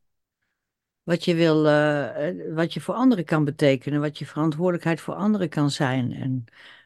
[1.03, 5.49] Wat je wil, eh, wat je voor anderen kan betekenen, wat je verantwoordelijkheid voor anderen
[5.49, 6.13] kan zijn.
[6.13, 6.45] En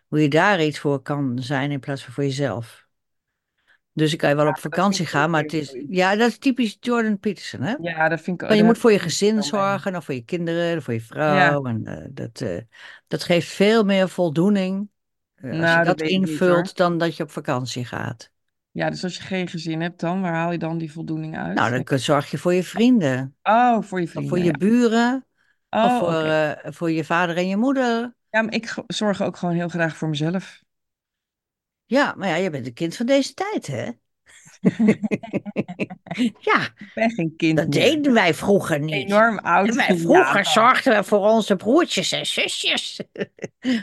[0.08, 2.88] hoe je daar iets voor kan zijn in plaats van voor jezelf.
[3.92, 6.76] Dus ik kan je wel op vakantie gaan, maar het is, ja, dat is typisch
[6.80, 7.74] Jordan Peterson, hè?
[7.76, 10.82] Ja, dat vind ik, Maar je moet voor je gezin zorgen, of voor je kinderen,
[10.82, 11.64] voor je Ja, vrouw.
[11.64, 12.58] En eh, dat, eh,
[13.06, 14.88] dat geeft veel meer voldoening
[15.34, 18.30] eh, als je nou, dat niet invult dan dat je op vakantie gaat.
[18.70, 21.46] Ja, dus als je geen gezin hebt dan, waar haal je dan die voldoening Nou,
[21.46, 21.70] uit?
[21.70, 21.84] dan Nee.
[21.84, 24.58] kun- zorg je voor je vrienden, Oh, voor je of voor vrienden, je ja.
[24.58, 25.26] buren,
[25.78, 26.28] of Oh, voor, oké.
[26.30, 28.14] eh, voor je vader en je moeder.
[28.30, 30.62] Ja, maar ik zorg ook gewoon heel graag voor mezelf.
[31.90, 33.90] Ja, maar ja, je bent een kind van deze tijd, hè?
[36.40, 37.80] Ja, Ik ben geen kind dat meer.
[37.82, 38.94] Deden wij vroeger niet.
[38.94, 39.74] enorm En oud.
[39.74, 43.00] wij vroeger zorgden we voor onze broertjes en zusjes.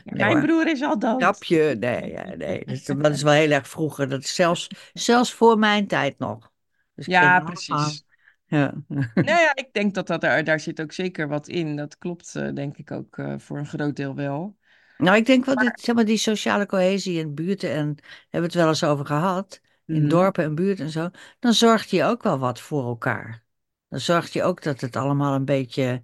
[0.03, 1.21] Mijn broer is al dood.
[1.21, 2.65] Grapje, nee, ja, nee.
[2.65, 4.09] Dat is, dat is wel heel erg vroeger.
[4.09, 6.51] Dat is zelfs, zelfs voor mijn tijd nog.
[6.95, 8.05] Dus Ja, precies.
[8.45, 8.73] Ja.
[9.13, 11.75] Nou ja, ik denk dat, dat daar, daar zit ook zeker wat in.
[11.75, 14.56] Dat klopt, eh, denk ik ook eh, voor een groot deel wel.
[14.97, 18.39] Nou, ik denk wel dat zeg maar, die sociale cohesie in buurten, en hebben we
[18.39, 20.09] het wel eens over gehad, in Mhm.
[20.09, 23.43] dorpen en buurten en zo, dan zorgt je ook wel wat voor elkaar.
[23.87, 26.03] Dan zorgt je ook dat het allemaal een beetje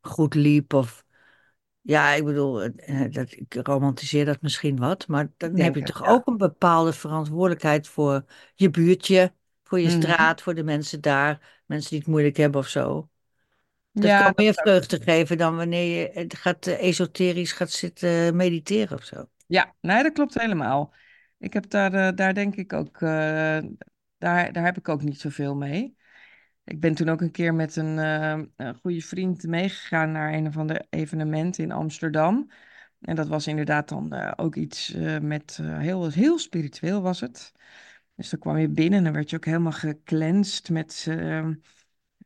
[0.00, 0.72] goed liep.
[0.72, 1.04] Of
[1.80, 6.02] ja, ik bedoel, eh, dat, ik romantiseer dat misschien wat, maar dan heb je toch
[6.04, 6.08] ja.
[6.08, 10.00] ook een bepaalde verantwoordelijkheid voor je buurtje, voor je Mhm.
[10.00, 13.08] straat, voor de mensen daar, mensen die het moeilijk hebben of zo.
[13.94, 17.70] Dat Ja, kan dat meer vreugde geven dan wanneer je het gaat eh, esoterisch gaat
[17.70, 19.28] zitten mediteren of zo.
[19.46, 20.94] Ja, nee, dat klopt helemaal.
[21.38, 23.58] Ik heb daar, eh, daar denk ik ook, eh,
[24.18, 25.96] daar, daar heb ik ook niet zoveel mee.
[26.64, 30.46] Ik ben toen ook een keer met een, eh, een goede vriend meegegaan naar een
[30.46, 32.50] of ander evenement in Amsterdam.
[33.00, 37.20] En dat was inderdaad dan eh, ook iets eh, met, eh, heel, heel spiritueel was
[37.20, 37.52] het.
[38.14, 41.06] Dus dan kwam je binnen en dan werd je ook helemaal gecleansed met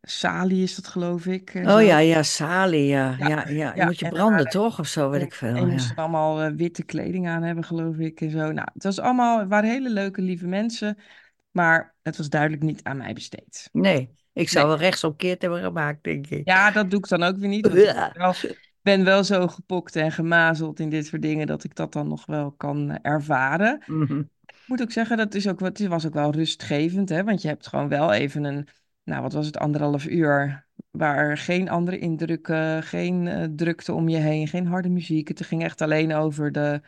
[0.03, 1.79] salie is dat geloof ik en Oh zo.
[1.83, 3.85] ja, ja, salie, ja, Ja, ja, ja.
[3.85, 5.97] Moet je en branden toch, of zo, weet En, ik en veel, je moest dan
[5.97, 6.03] ja.
[6.05, 8.53] allemaal eh, witte kleding aan hebben, geloof ik, en zo.
[8.53, 10.99] Nou, het was allemaal, het waren hele leuke, lieve mensen,
[11.51, 13.69] maar het was duidelijk niet aan mij besteed.
[13.73, 16.47] Nee, ik zou Nee, wel rechtsomkeerd hebben gemaakt, denk ik.
[16.47, 18.35] ja, dat doe ik dan ook weer niet, ik ben wel,
[18.83, 22.27] ben wel zo gepokt en gemazeld in dit soort dingen dat ik dat dan nog
[22.27, 23.83] wel kan eh, ervaren.
[23.87, 24.23] Mhm.
[24.47, 27.43] Ik moet ook zeggen, dat is ook, wat- het was ook wel rustgevend, hè, want
[27.43, 28.69] je hebt gewoon wel even een,
[29.09, 34.17] nou, wat was het, anderhalf uur, waar geen andere indrukken, geen eh, drukte om je
[34.17, 35.29] heen, geen harde muziek.
[35.29, 36.81] Het ging echt alleen over de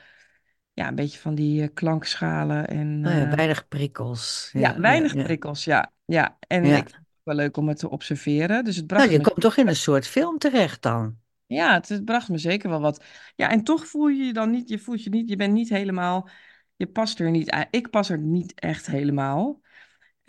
[0.72, 4.50] ja, een beetje van die eh, klankschalen en Oh ja, eh, weinig prikkels.
[4.52, 5.22] ja, Ja, ja, weinig ja.
[5.22, 5.92] prikkels, ja.
[6.04, 8.64] Ja, en ik vond het wel leuk om het te observeren.
[8.64, 11.18] Dus het Nou, bracht je me, komt toch in een soort film terecht dan.
[11.46, 13.04] ja, het, het bracht me zeker wel wat.
[13.36, 15.68] Ja, en toch voel je je dan niet, je voelt je niet, je bent niet
[15.68, 16.28] helemaal,
[16.76, 19.60] je past er niet, ik pas er niet echt helemaal.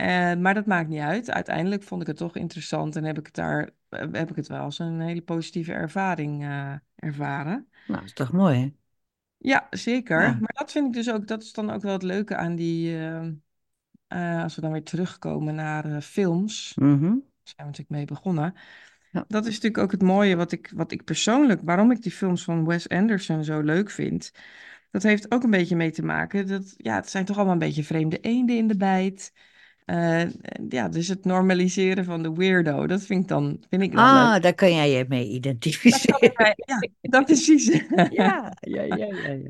[0.01, 1.31] Eh, maar dat maakt niet uit.
[1.31, 4.47] Uiteindelijk vond ik het toch interessant en heb ik het daar, eh, heb ik het
[4.47, 7.67] wel als een hele positieve ervaring eh, ervaren.
[7.87, 8.71] Nou, dat is toch mooi, hè?
[9.37, 10.21] Ja, zeker.
[10.21, 10.37] Ja.
[10.39, 12.97] Maar dat vind ik dus ook, dat is dan ook wel het leuke aan die,
[12.97, 13.27] eh,
[14.07, 17.01] eh, als we dan weer terugkomen naar films, Mhm.
[17.01, 17.11] daar
[17.43, 18.53] zijn we natuurlijk mee begonnen.
[19.11, 19.25] Ja.
[19.27, 22.43] Dat is natuurlijk ook het mooie wat ik, wat ik persoonlijk, waarom ik die films
[22.43, 24.31] van Wes Anderson zo leuk vind.
[24.91, 26.47] Dat heeft ook een beetje mee te maken.
[26.47, 29.33] Dat, ja, het zijn toch allemaal een beetje vreemde eenden in de bijt.
[29.91, 30.23] Eh,
[30.69, 34.33] ja, dus het normaliseren van de weirdo, dat vind ik dan, vind ik dan leuk.
[34.33, 36.31] Ah, daar kan jij je mee identificeren.
[36.35, 37.65] mij, ja, dat precies.
[38.09, 39.49] Ja, ja, ja, ja, ja.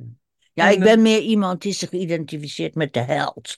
[0.54, 3.58] Ja, ik En, ben meer iemand die zich identificeert met de held.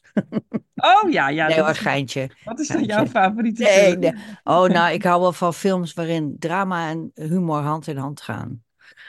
[0.76, 2.30] oh ja, ja, Nee dat is, geintje.
[2.44, 4.00] wat is dan jouw favoriete Nee, film?
[4.00, 4.14] nee.
[4.44, 8.63] Oh, nou, ik hou wel van films waarin drama en humor hand in hand gaan.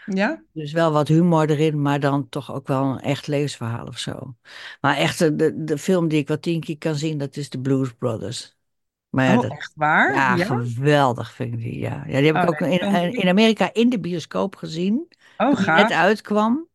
[0.05, 0.43] Ja?
[0.53, 4.37] Dus wel wat humor erin, maar dan toch ook wel een echt levensverhaal of zo.
[4.81, 7.51] Maar echt, de, de, de film die ik wel tien keer kan zien, dat is
[7.51, 8.57] de Blues Brothers.
[9.09, 10.23] Maar ja, Oh, dat, echt waar?
[10.23, 10.47] ja, Ja?
[10.47, 12.05] geweldig vind ik die, ja.
[12.07, 13.29] Ja, die heb ik Oh, ook in, ken in ik.
[13.29, 15.09] Amerika in de bioscoop gezien,
[15.39, 15.93] Oh, die net gaaf.
[15.93, 16.69] uitkwam.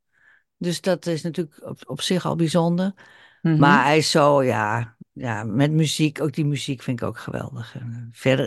[0.57, 2.93] Dus dat is natuurlijk op, op zich al bijzonder.
[3.55, 3.83] Maar Mhm.
[3.83, 7.75] hij is zo, ja, ja, met muziek, ook die muziek vind ik ook geweldig.
[7.75, 8.45] En verder,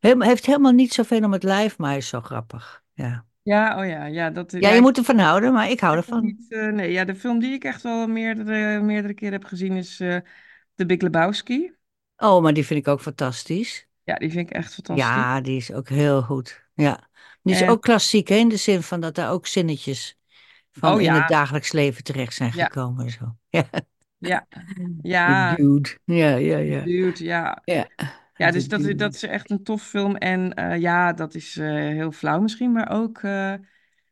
[0.00, 2.82] het heeft helemaal niet zoveel om het lijf, maar hij is zo grappig.
[2.92, 6.24] Ja, Ja, oh ja, ja, dat, ja je moet ervan houden, maar ik hou ervan.
[6.24, 9.72] niet, eh, nee, ja, de film die ik echt wel meerdere, meerdere keren heb gezien
[9.76, 10.16] is eh
[10.74, 11.72] The Big Lebowski.
[12.16, 13.86] Oh, maar die vind ik ook fantastisch.
[14.04, 15.04] Ja, die vind ik echt fantastisch.
[15.04, 16.64] Ja, die is ook heel goed.
[16.74, 17.08] Ja,
[17.42, 20.18] die is En, ook klassiek, hè, in de zin van dat daar ook zinnetjes
[20.72, 23.04] van oh in het dagelijks leven terecht zijn ja, gekomen.
[23.04, 23.36] en Zo.
[24.18, 24.46] Ja, ja,
[25.00, 25.98] de ja, dude.
[26.04, 26.80] Ja, ja, ja.
[26.80, 27.62] dude, ja.
[27.64, 27.88] Ja.
[28.36, 30.16] Ja, dus dat, is- dat is echt een tof film.
[30.16, 33.54] En eh, ja, dat is eh, heel flauw misschien, maar ook eh,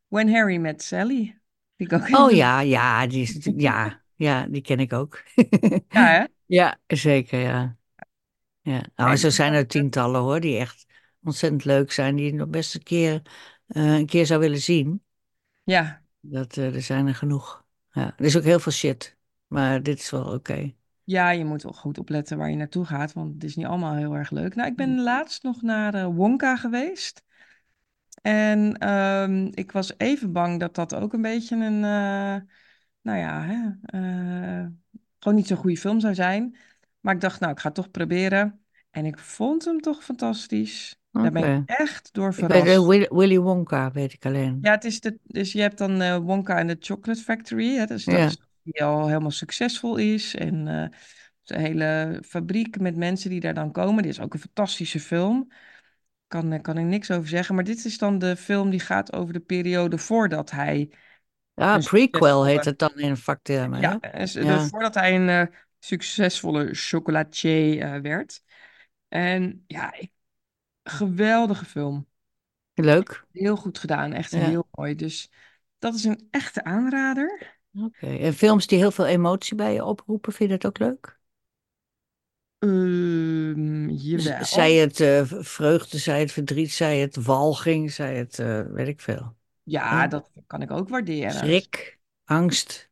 [0.07, 1.39] When Harry Met Sally.
[1.75, 5.23] Ik ook Oh ja, ja, die is, ja, ja, die ken ik ook.
[5.91, 6.25] Ja, hè?
[6.45, 7.77] Ja, zeker, ja.
[8.61, 10.85] Ja, nou, en zo zijn er tientallen hoor, die echt
[11.23, 13.21] ontzettend leuk zijn, die je nog best een keer,
[13.67, 15.03] een keer zou willen zien.
[15.65, 17.65] ja, Dat, er zijn er genoeg.
[17.91, 19.17] Ja, er is ook heel veel shit,
[19.47, 20.73] maar dit is wel oké.
[21.03, 23.95] Ja, je moet wel goed opletten waar je naartoe gaat, want het is niet allemaal
[23.95, 24.55] heel erg leuk.
[24.55, 27.23] Nou, ik ben laatst nog naar eh, Wonka geweest.
[28.21, 32.41] En ehm, ik was even bang dat dat ook een beetje een, eh,
[33.01, 34.67] nou ja, hè, eh,
[35.19, 36.57] gewoon niet zo'n goede film zou zijn.
[36.99, 38.59] Maar ik dacht, nou, ik ga het toch proberen.
[38.91, 40.97] En ik vond hem toch fantastisch.
[41.11, 42.85] Daar ben ik echt door verrast.
[42.85, 44.57] Willy, Willy Wonka, weet ik alleen.
[44.61, 47.75] Ja, het is de, dus je hebt dan Wonka en de Chocolate Factory.
[47.75, 48.25] Hè, dus dat Ja.
[48.25, 50.35] is die al helemaal succesvol is.
[50.35, 50.99] En eh,
[51.45, 54.03] een hele fabriek met mensen die daar dan komen.
[54.03, 55.51] Dit is ook een fantastische film.
[56.27, 57.55] Kan, kan ik niks over zeggen.
[57.55, 60.89] Maar dit is dan de film die gaat over de periode voordat hij
[61.53, 63.97] Ja, een prequel heet het dan in vaktermen, Ja, hè?
[63.99, 68.43] en s- de, Ja, voordat hij een eh, succesvolle chocolatier eh, werd.
[69.07, 70.11] En ja, ik,
[70.83, 72.07] geweldige film.
[72.75, 73.25] leuk.
[73.31, 74.13] Heel goed gedaan.
[74.13, 74.95] Echt Ja, heel mooi.
[74.95, 75.31] Dus
[75.79, 77.59] dat is een echte aanrader.
[77.73, 78.07] Oké.
[78.07, 81.19] En films die heel veel emotie bij je oproepen, vind je dat ook leuk?
[84.03, 84.45] Jawel.
[84.45, 89.01] Zij het eh, vreugde, zij het verdriet, zij het walging, zij het, eh, weet ik
[89.01, 89.35] veel.
[89.63, 90.07] Ja, Ja.
[90.07, 91.33] dat kan ik ook waarderen.
[91.33, 92.89] Schrik, angst,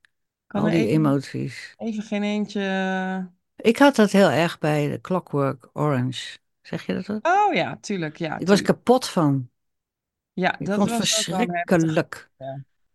[0.48, 1.76] Kan al die even, emoties.
[1.78, 2.62] even geen eentje.
[3.56, 6.38] Ik had dat heel erg bij de Clockwork Orange.
[6.62, 7.26] Zeg je dat ook?
[7.28, 8.18] Oh ja, tuurlijk.
[8.18, 9.50] Ja, Ik was kapot van.
[10.34, 11.76] Ja, Ik dat vond het was ook wel heftig.
[11.78, 12.30] verschrikkelijk.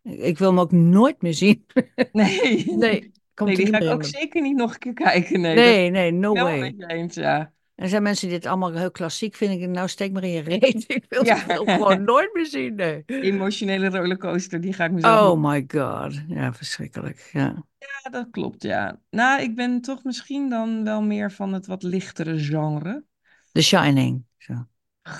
[0.07, 1.67] Ik wil hem ook nooit meer zien.
[2.13, 2.65] Nee.
[2.77, 3.13] Nee,
[3.45, 5.41] die ga ik ook zeker niet nog een keer kijken.
[5.41, 6.75] Nee, Nee, nee, no way.
[6.87, 7.53] eens, ja.
[7.75, 9.71] Er zijn mensen die dit allemaal heel klassiek vinden.
[9.71, 10.85] Nou, steek maar in je reet.
[10.97, 12.75] Ik wil Ja, film gewoon nooit meer zien.
[12.75, 13.03] Nee.
[13.07, 15.45] emotionele rollercoaster, die ga ik mezelf niet...
[15.45, 16.21] Oh my god.
[16.29, 17.29] Ja, verschrikkelijk.
[17.33, 17.65] Ja.
[17.79, 19.01] Ja, dat klopt, ja.
[19.11, 23.05] Nou, ik ben toch misschien dan wel meer van het wat lichtere genre.
[23.53, 24.25] The Shining.
[24.37, 24.67] Zo.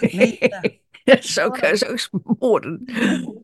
[0.01, 0.61] Nee, ja.
[1.05, 2.85] Dat is ook, dat is ook smoren.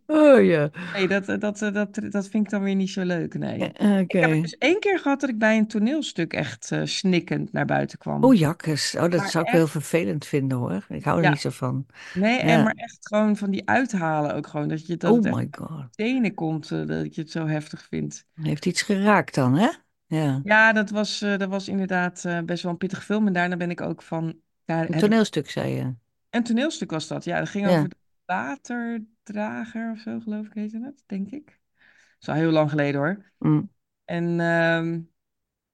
[0.07, 0.71] Oh ja.
[0.95, 3.63] Nee, dat, dat, dat, dat, dat vind ik dan weer niet zo leuk, nee.
[3.63, 3.99] Oké.
[3.99, 7.53] Ik heb het dus één keer gehad dat ik bij een toneelstuk echt eh, snikkend
[7.53, 8.25] naar buiten kwam.
[8.25, 8.95] Oh jakkes.
[8.95, 10.87] Oh, dat Maar zou ik heel vervelend vinden hoor.
[10.89, 11.31] Ik hou er ja.
[11.31, 11.87] niet zo van.
[12.15, 14.69] Nee, en maar echt gewoon van die uithalen ook gewoon.
[14.69, 15.87] Dat, je, dat Oh my god.
[15.91, 18.27] tenen komt, eh, dat je het zo heftig vindt.
[18.35, 19.69] Heeft iets geraakt dan, hè?
[20.07, 20.41] Ja.
[20.45, 23.27] Ja, dat was, eh, dat was inderdaad eh, best wel een pittig film.
[23.27, 24.35] En daarna ben ik ook van,
[24.65, 25.95] daar Een toneelstuk, zei je.
[26.33, 27.25] Een toneelstuk was dat.
[27.25, 27.77] Ja, dat ging Ja.
[27.77, 31.47] over de waterdrager of zo, geloof ik heette het, denk ik.
[31.47, 33.33] Dat is al heel lang geleden hoor.
[33.39, 33.71] Mm.
[34.05, 35.01] En ehm,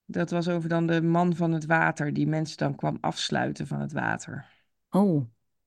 [0.04, 3.80] dat was over dan de man van het water, die mensen dan kwam afsluiten van
[3.80, 4.46] het water.
[4.90, 5.24] Oh.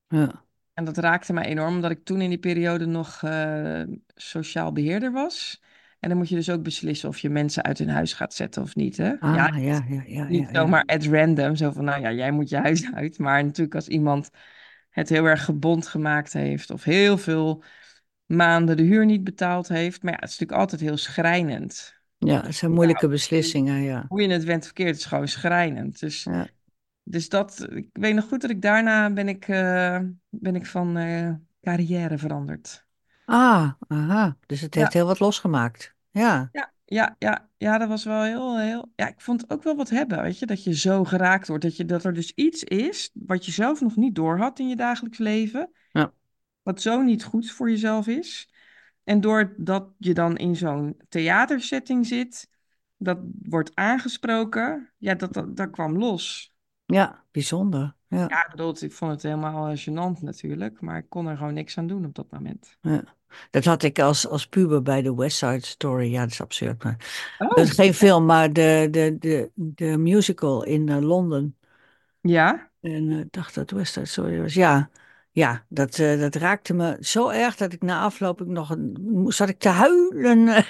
[0.08, 0.44] Ja.
[0.74, 3.82] En dat raakte mij enorm, omdat ik toen in die periode nog eh,
[4.16, 5.62] sociaal beheerder was.
[6.00, 8.62] En dan moet je dus ook beslissen of je mensen uit hun huis gaat zetten
[8.62, 9.08] of niet, hè?
[9.10, 10.54] Ja, Ah, ja, ja, ja, niet ja, ja.
[10.54, 13.18] zomaar at random, zo van, nou ja, jij moet je huis uit.
[13.20, 14.30] Maar natuurlijk als iemand
[14.92, 17.64] het heel erg gebond gemaakt heeft of heel veel
[18.26, 20.04] maanden de huur niet betaald heeft.
[20.04, 21.96] Maar ja, het is natuurlijk altijd heel schrijnend.
[22.18, 24.06] Ja, het zijn moeilijke beslissingen, ja.
[24.08, 26.00] hoe je het went verkeerd, is gewoon schrijnend.
[26.00, 26.48] Dus, Ja.
[27.04, 30.98] dus dat, ik weet nog goed dat ik daarna ben ik, eh, ben ik van
[30.98, 31.30] eh,
[31.62, 32.86] carrière veranderd.
[33.26, 34.38] Ah, aha.
[34.46, 34.98] Dus het heeft Ja.
[35.00, 35.96] heel wat losgemaakt.
[36.12, 38.92] Ja, Ja, ja, ja, ja, dat was wel heel, heel.
[38.96, 41.64] Ja, ik vond het ook wel wat hebben, weet je, dat je zo geraakt wordt.
[41.64, 44.76] Dat, je, dat er dus iets is wat je zelf nog niet doorhad in je
[44.76, 46.14] dagelijks leven, ja,
[46.62, 48.50] wat zo niet goed voor jezelf is.
[49.04, 52.50] En doordat je dan in zo'n theatersetting zit,
[52.98, 56.56] dat wordt aangesproken, ja, dat, dat, dat kwam los.
[56.86, 57.96] ja, bijzonder.
[58.08, 61.38] Ja, Ja, ik bedoel, ik vond het helemaal eh, gênant natuurlijk, maar ik kon er
[61.38, 62.78] gewoon niks aan doen op dat moment.
[62.82, 63.04] ja.
[63.49, 66.11] Dat had ik als, als puber bij de West Side Story.
[66.11, 66.84] Ja, dat is absurd.
[66.84, 66.97] Maar...
[67.38, 71.55] Dat is Oh, geen film, maar de, de, de, de musical in eh, Londen.
[72.21, 72.69] ja?
[72.82, 74.53] En eh, ik dacht dat West Side Story was.
[74.53, 74.89] Ja,
[75.32, 79.25] ja dat, eh, dat raakte me zo erg dat ik na afloop ik nog een,
[79.27, 80.47] zat ik te huilen.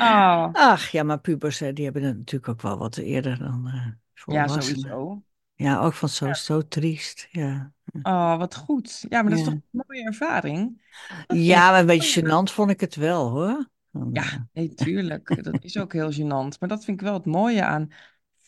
[0.00, 3.86] Oh, Ach ja, maar pubers, die hebben het natuurlijk ook wel wat eerder dan eh
[4.34, 5.22] ja, sowieso.
[5.54, 6.34] Ja, ook van zo, Ja.
[6.34, 7.28] zo triest.
[7.30, 7.72] Ja.
[8.02, 9.04] Oh, wat goed.
[9.08, 9.60] Ja, maar dat is toch Ja.
[9.72, 10.82] een mooie ervaring?
[11.26, 13.68] Dat ja, maar een beetje gênant vond ik het wel hoor.
[13.90, 15.44] Dan, eh, Ja, nee, tuurlijk.
[15.44, 16.58] Dat is ook heel gênant.
[16.58, 17.88] Maar dat vind ik wel het mooie aan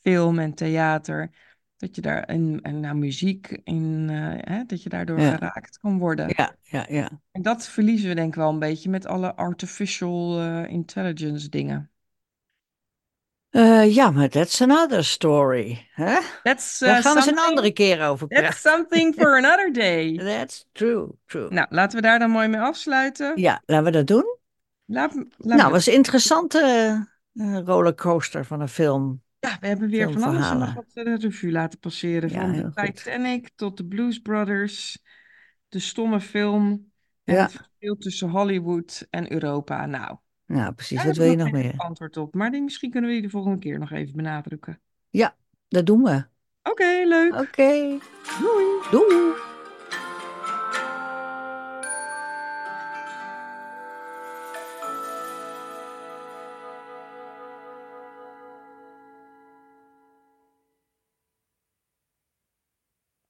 [0.03, 1.31] film en theater.
[1.77, 5.79] Dat je daar, en, en nou, muziek, in, eh, hè, dat je daardoor ja, geraakt
[5.79, 6.33] kan worden.
[6.37, 7.11] ja, ja, ja.
[7.31, 11.91] En dat verliezen we denk ik wel een beetje met alle artificial eh, intelligence dingen.
[13.51, 15.89] Eh, ja, maar that's another story.
[15.93, 16.19] Hè?
[16.43, 18.61] That's, Daar uh, gaan we eens een andere keer over That's praten.
[18.61, 20.17] something for another day.
[20.19, 21.49] That's true, true.
[21.51, 23.41] Nou, laten we daar dan mooi mee afsluiten.
[23.41, 24.39] Ja, laten we dat doen.
[24.85, 26.61] Laat, laat Nou, me- was een interessante
[27.35, 29.23] eh, rollercoaster van een film.
[29.39, 32.31] ja, we hebben weer van alles nog wat de revue laten passeren.
[32.31, 32.97] Ja, Van de goed.
[32.97, 34.99] Titanic tot de Blues Brothers,
[35.69, 36.93] de stomme film
[37.25, 37.43] en Ja.
[37.43, 39.87] het verschil tussen Hollywood en Europa.
[39.87, 40.17] Nou,
[40.51, 41.05] Nou, precies.
[41.05, 41.75] Wat wil je nog meer?
[41.77, 42.35] antwoord op.
[42.35, 44.81] Maar die, misschien kunnen we die de volgende keer nog even benadrukken.
[45.11, 45.37] Ja,
[45.69, 46.25] dat doen we.
[46.63, 47.35] Oké, leuk.
[47.35, 47.99] Oké.
[48.41, 48.65] Doei.
[48.91, 49.33] Doei.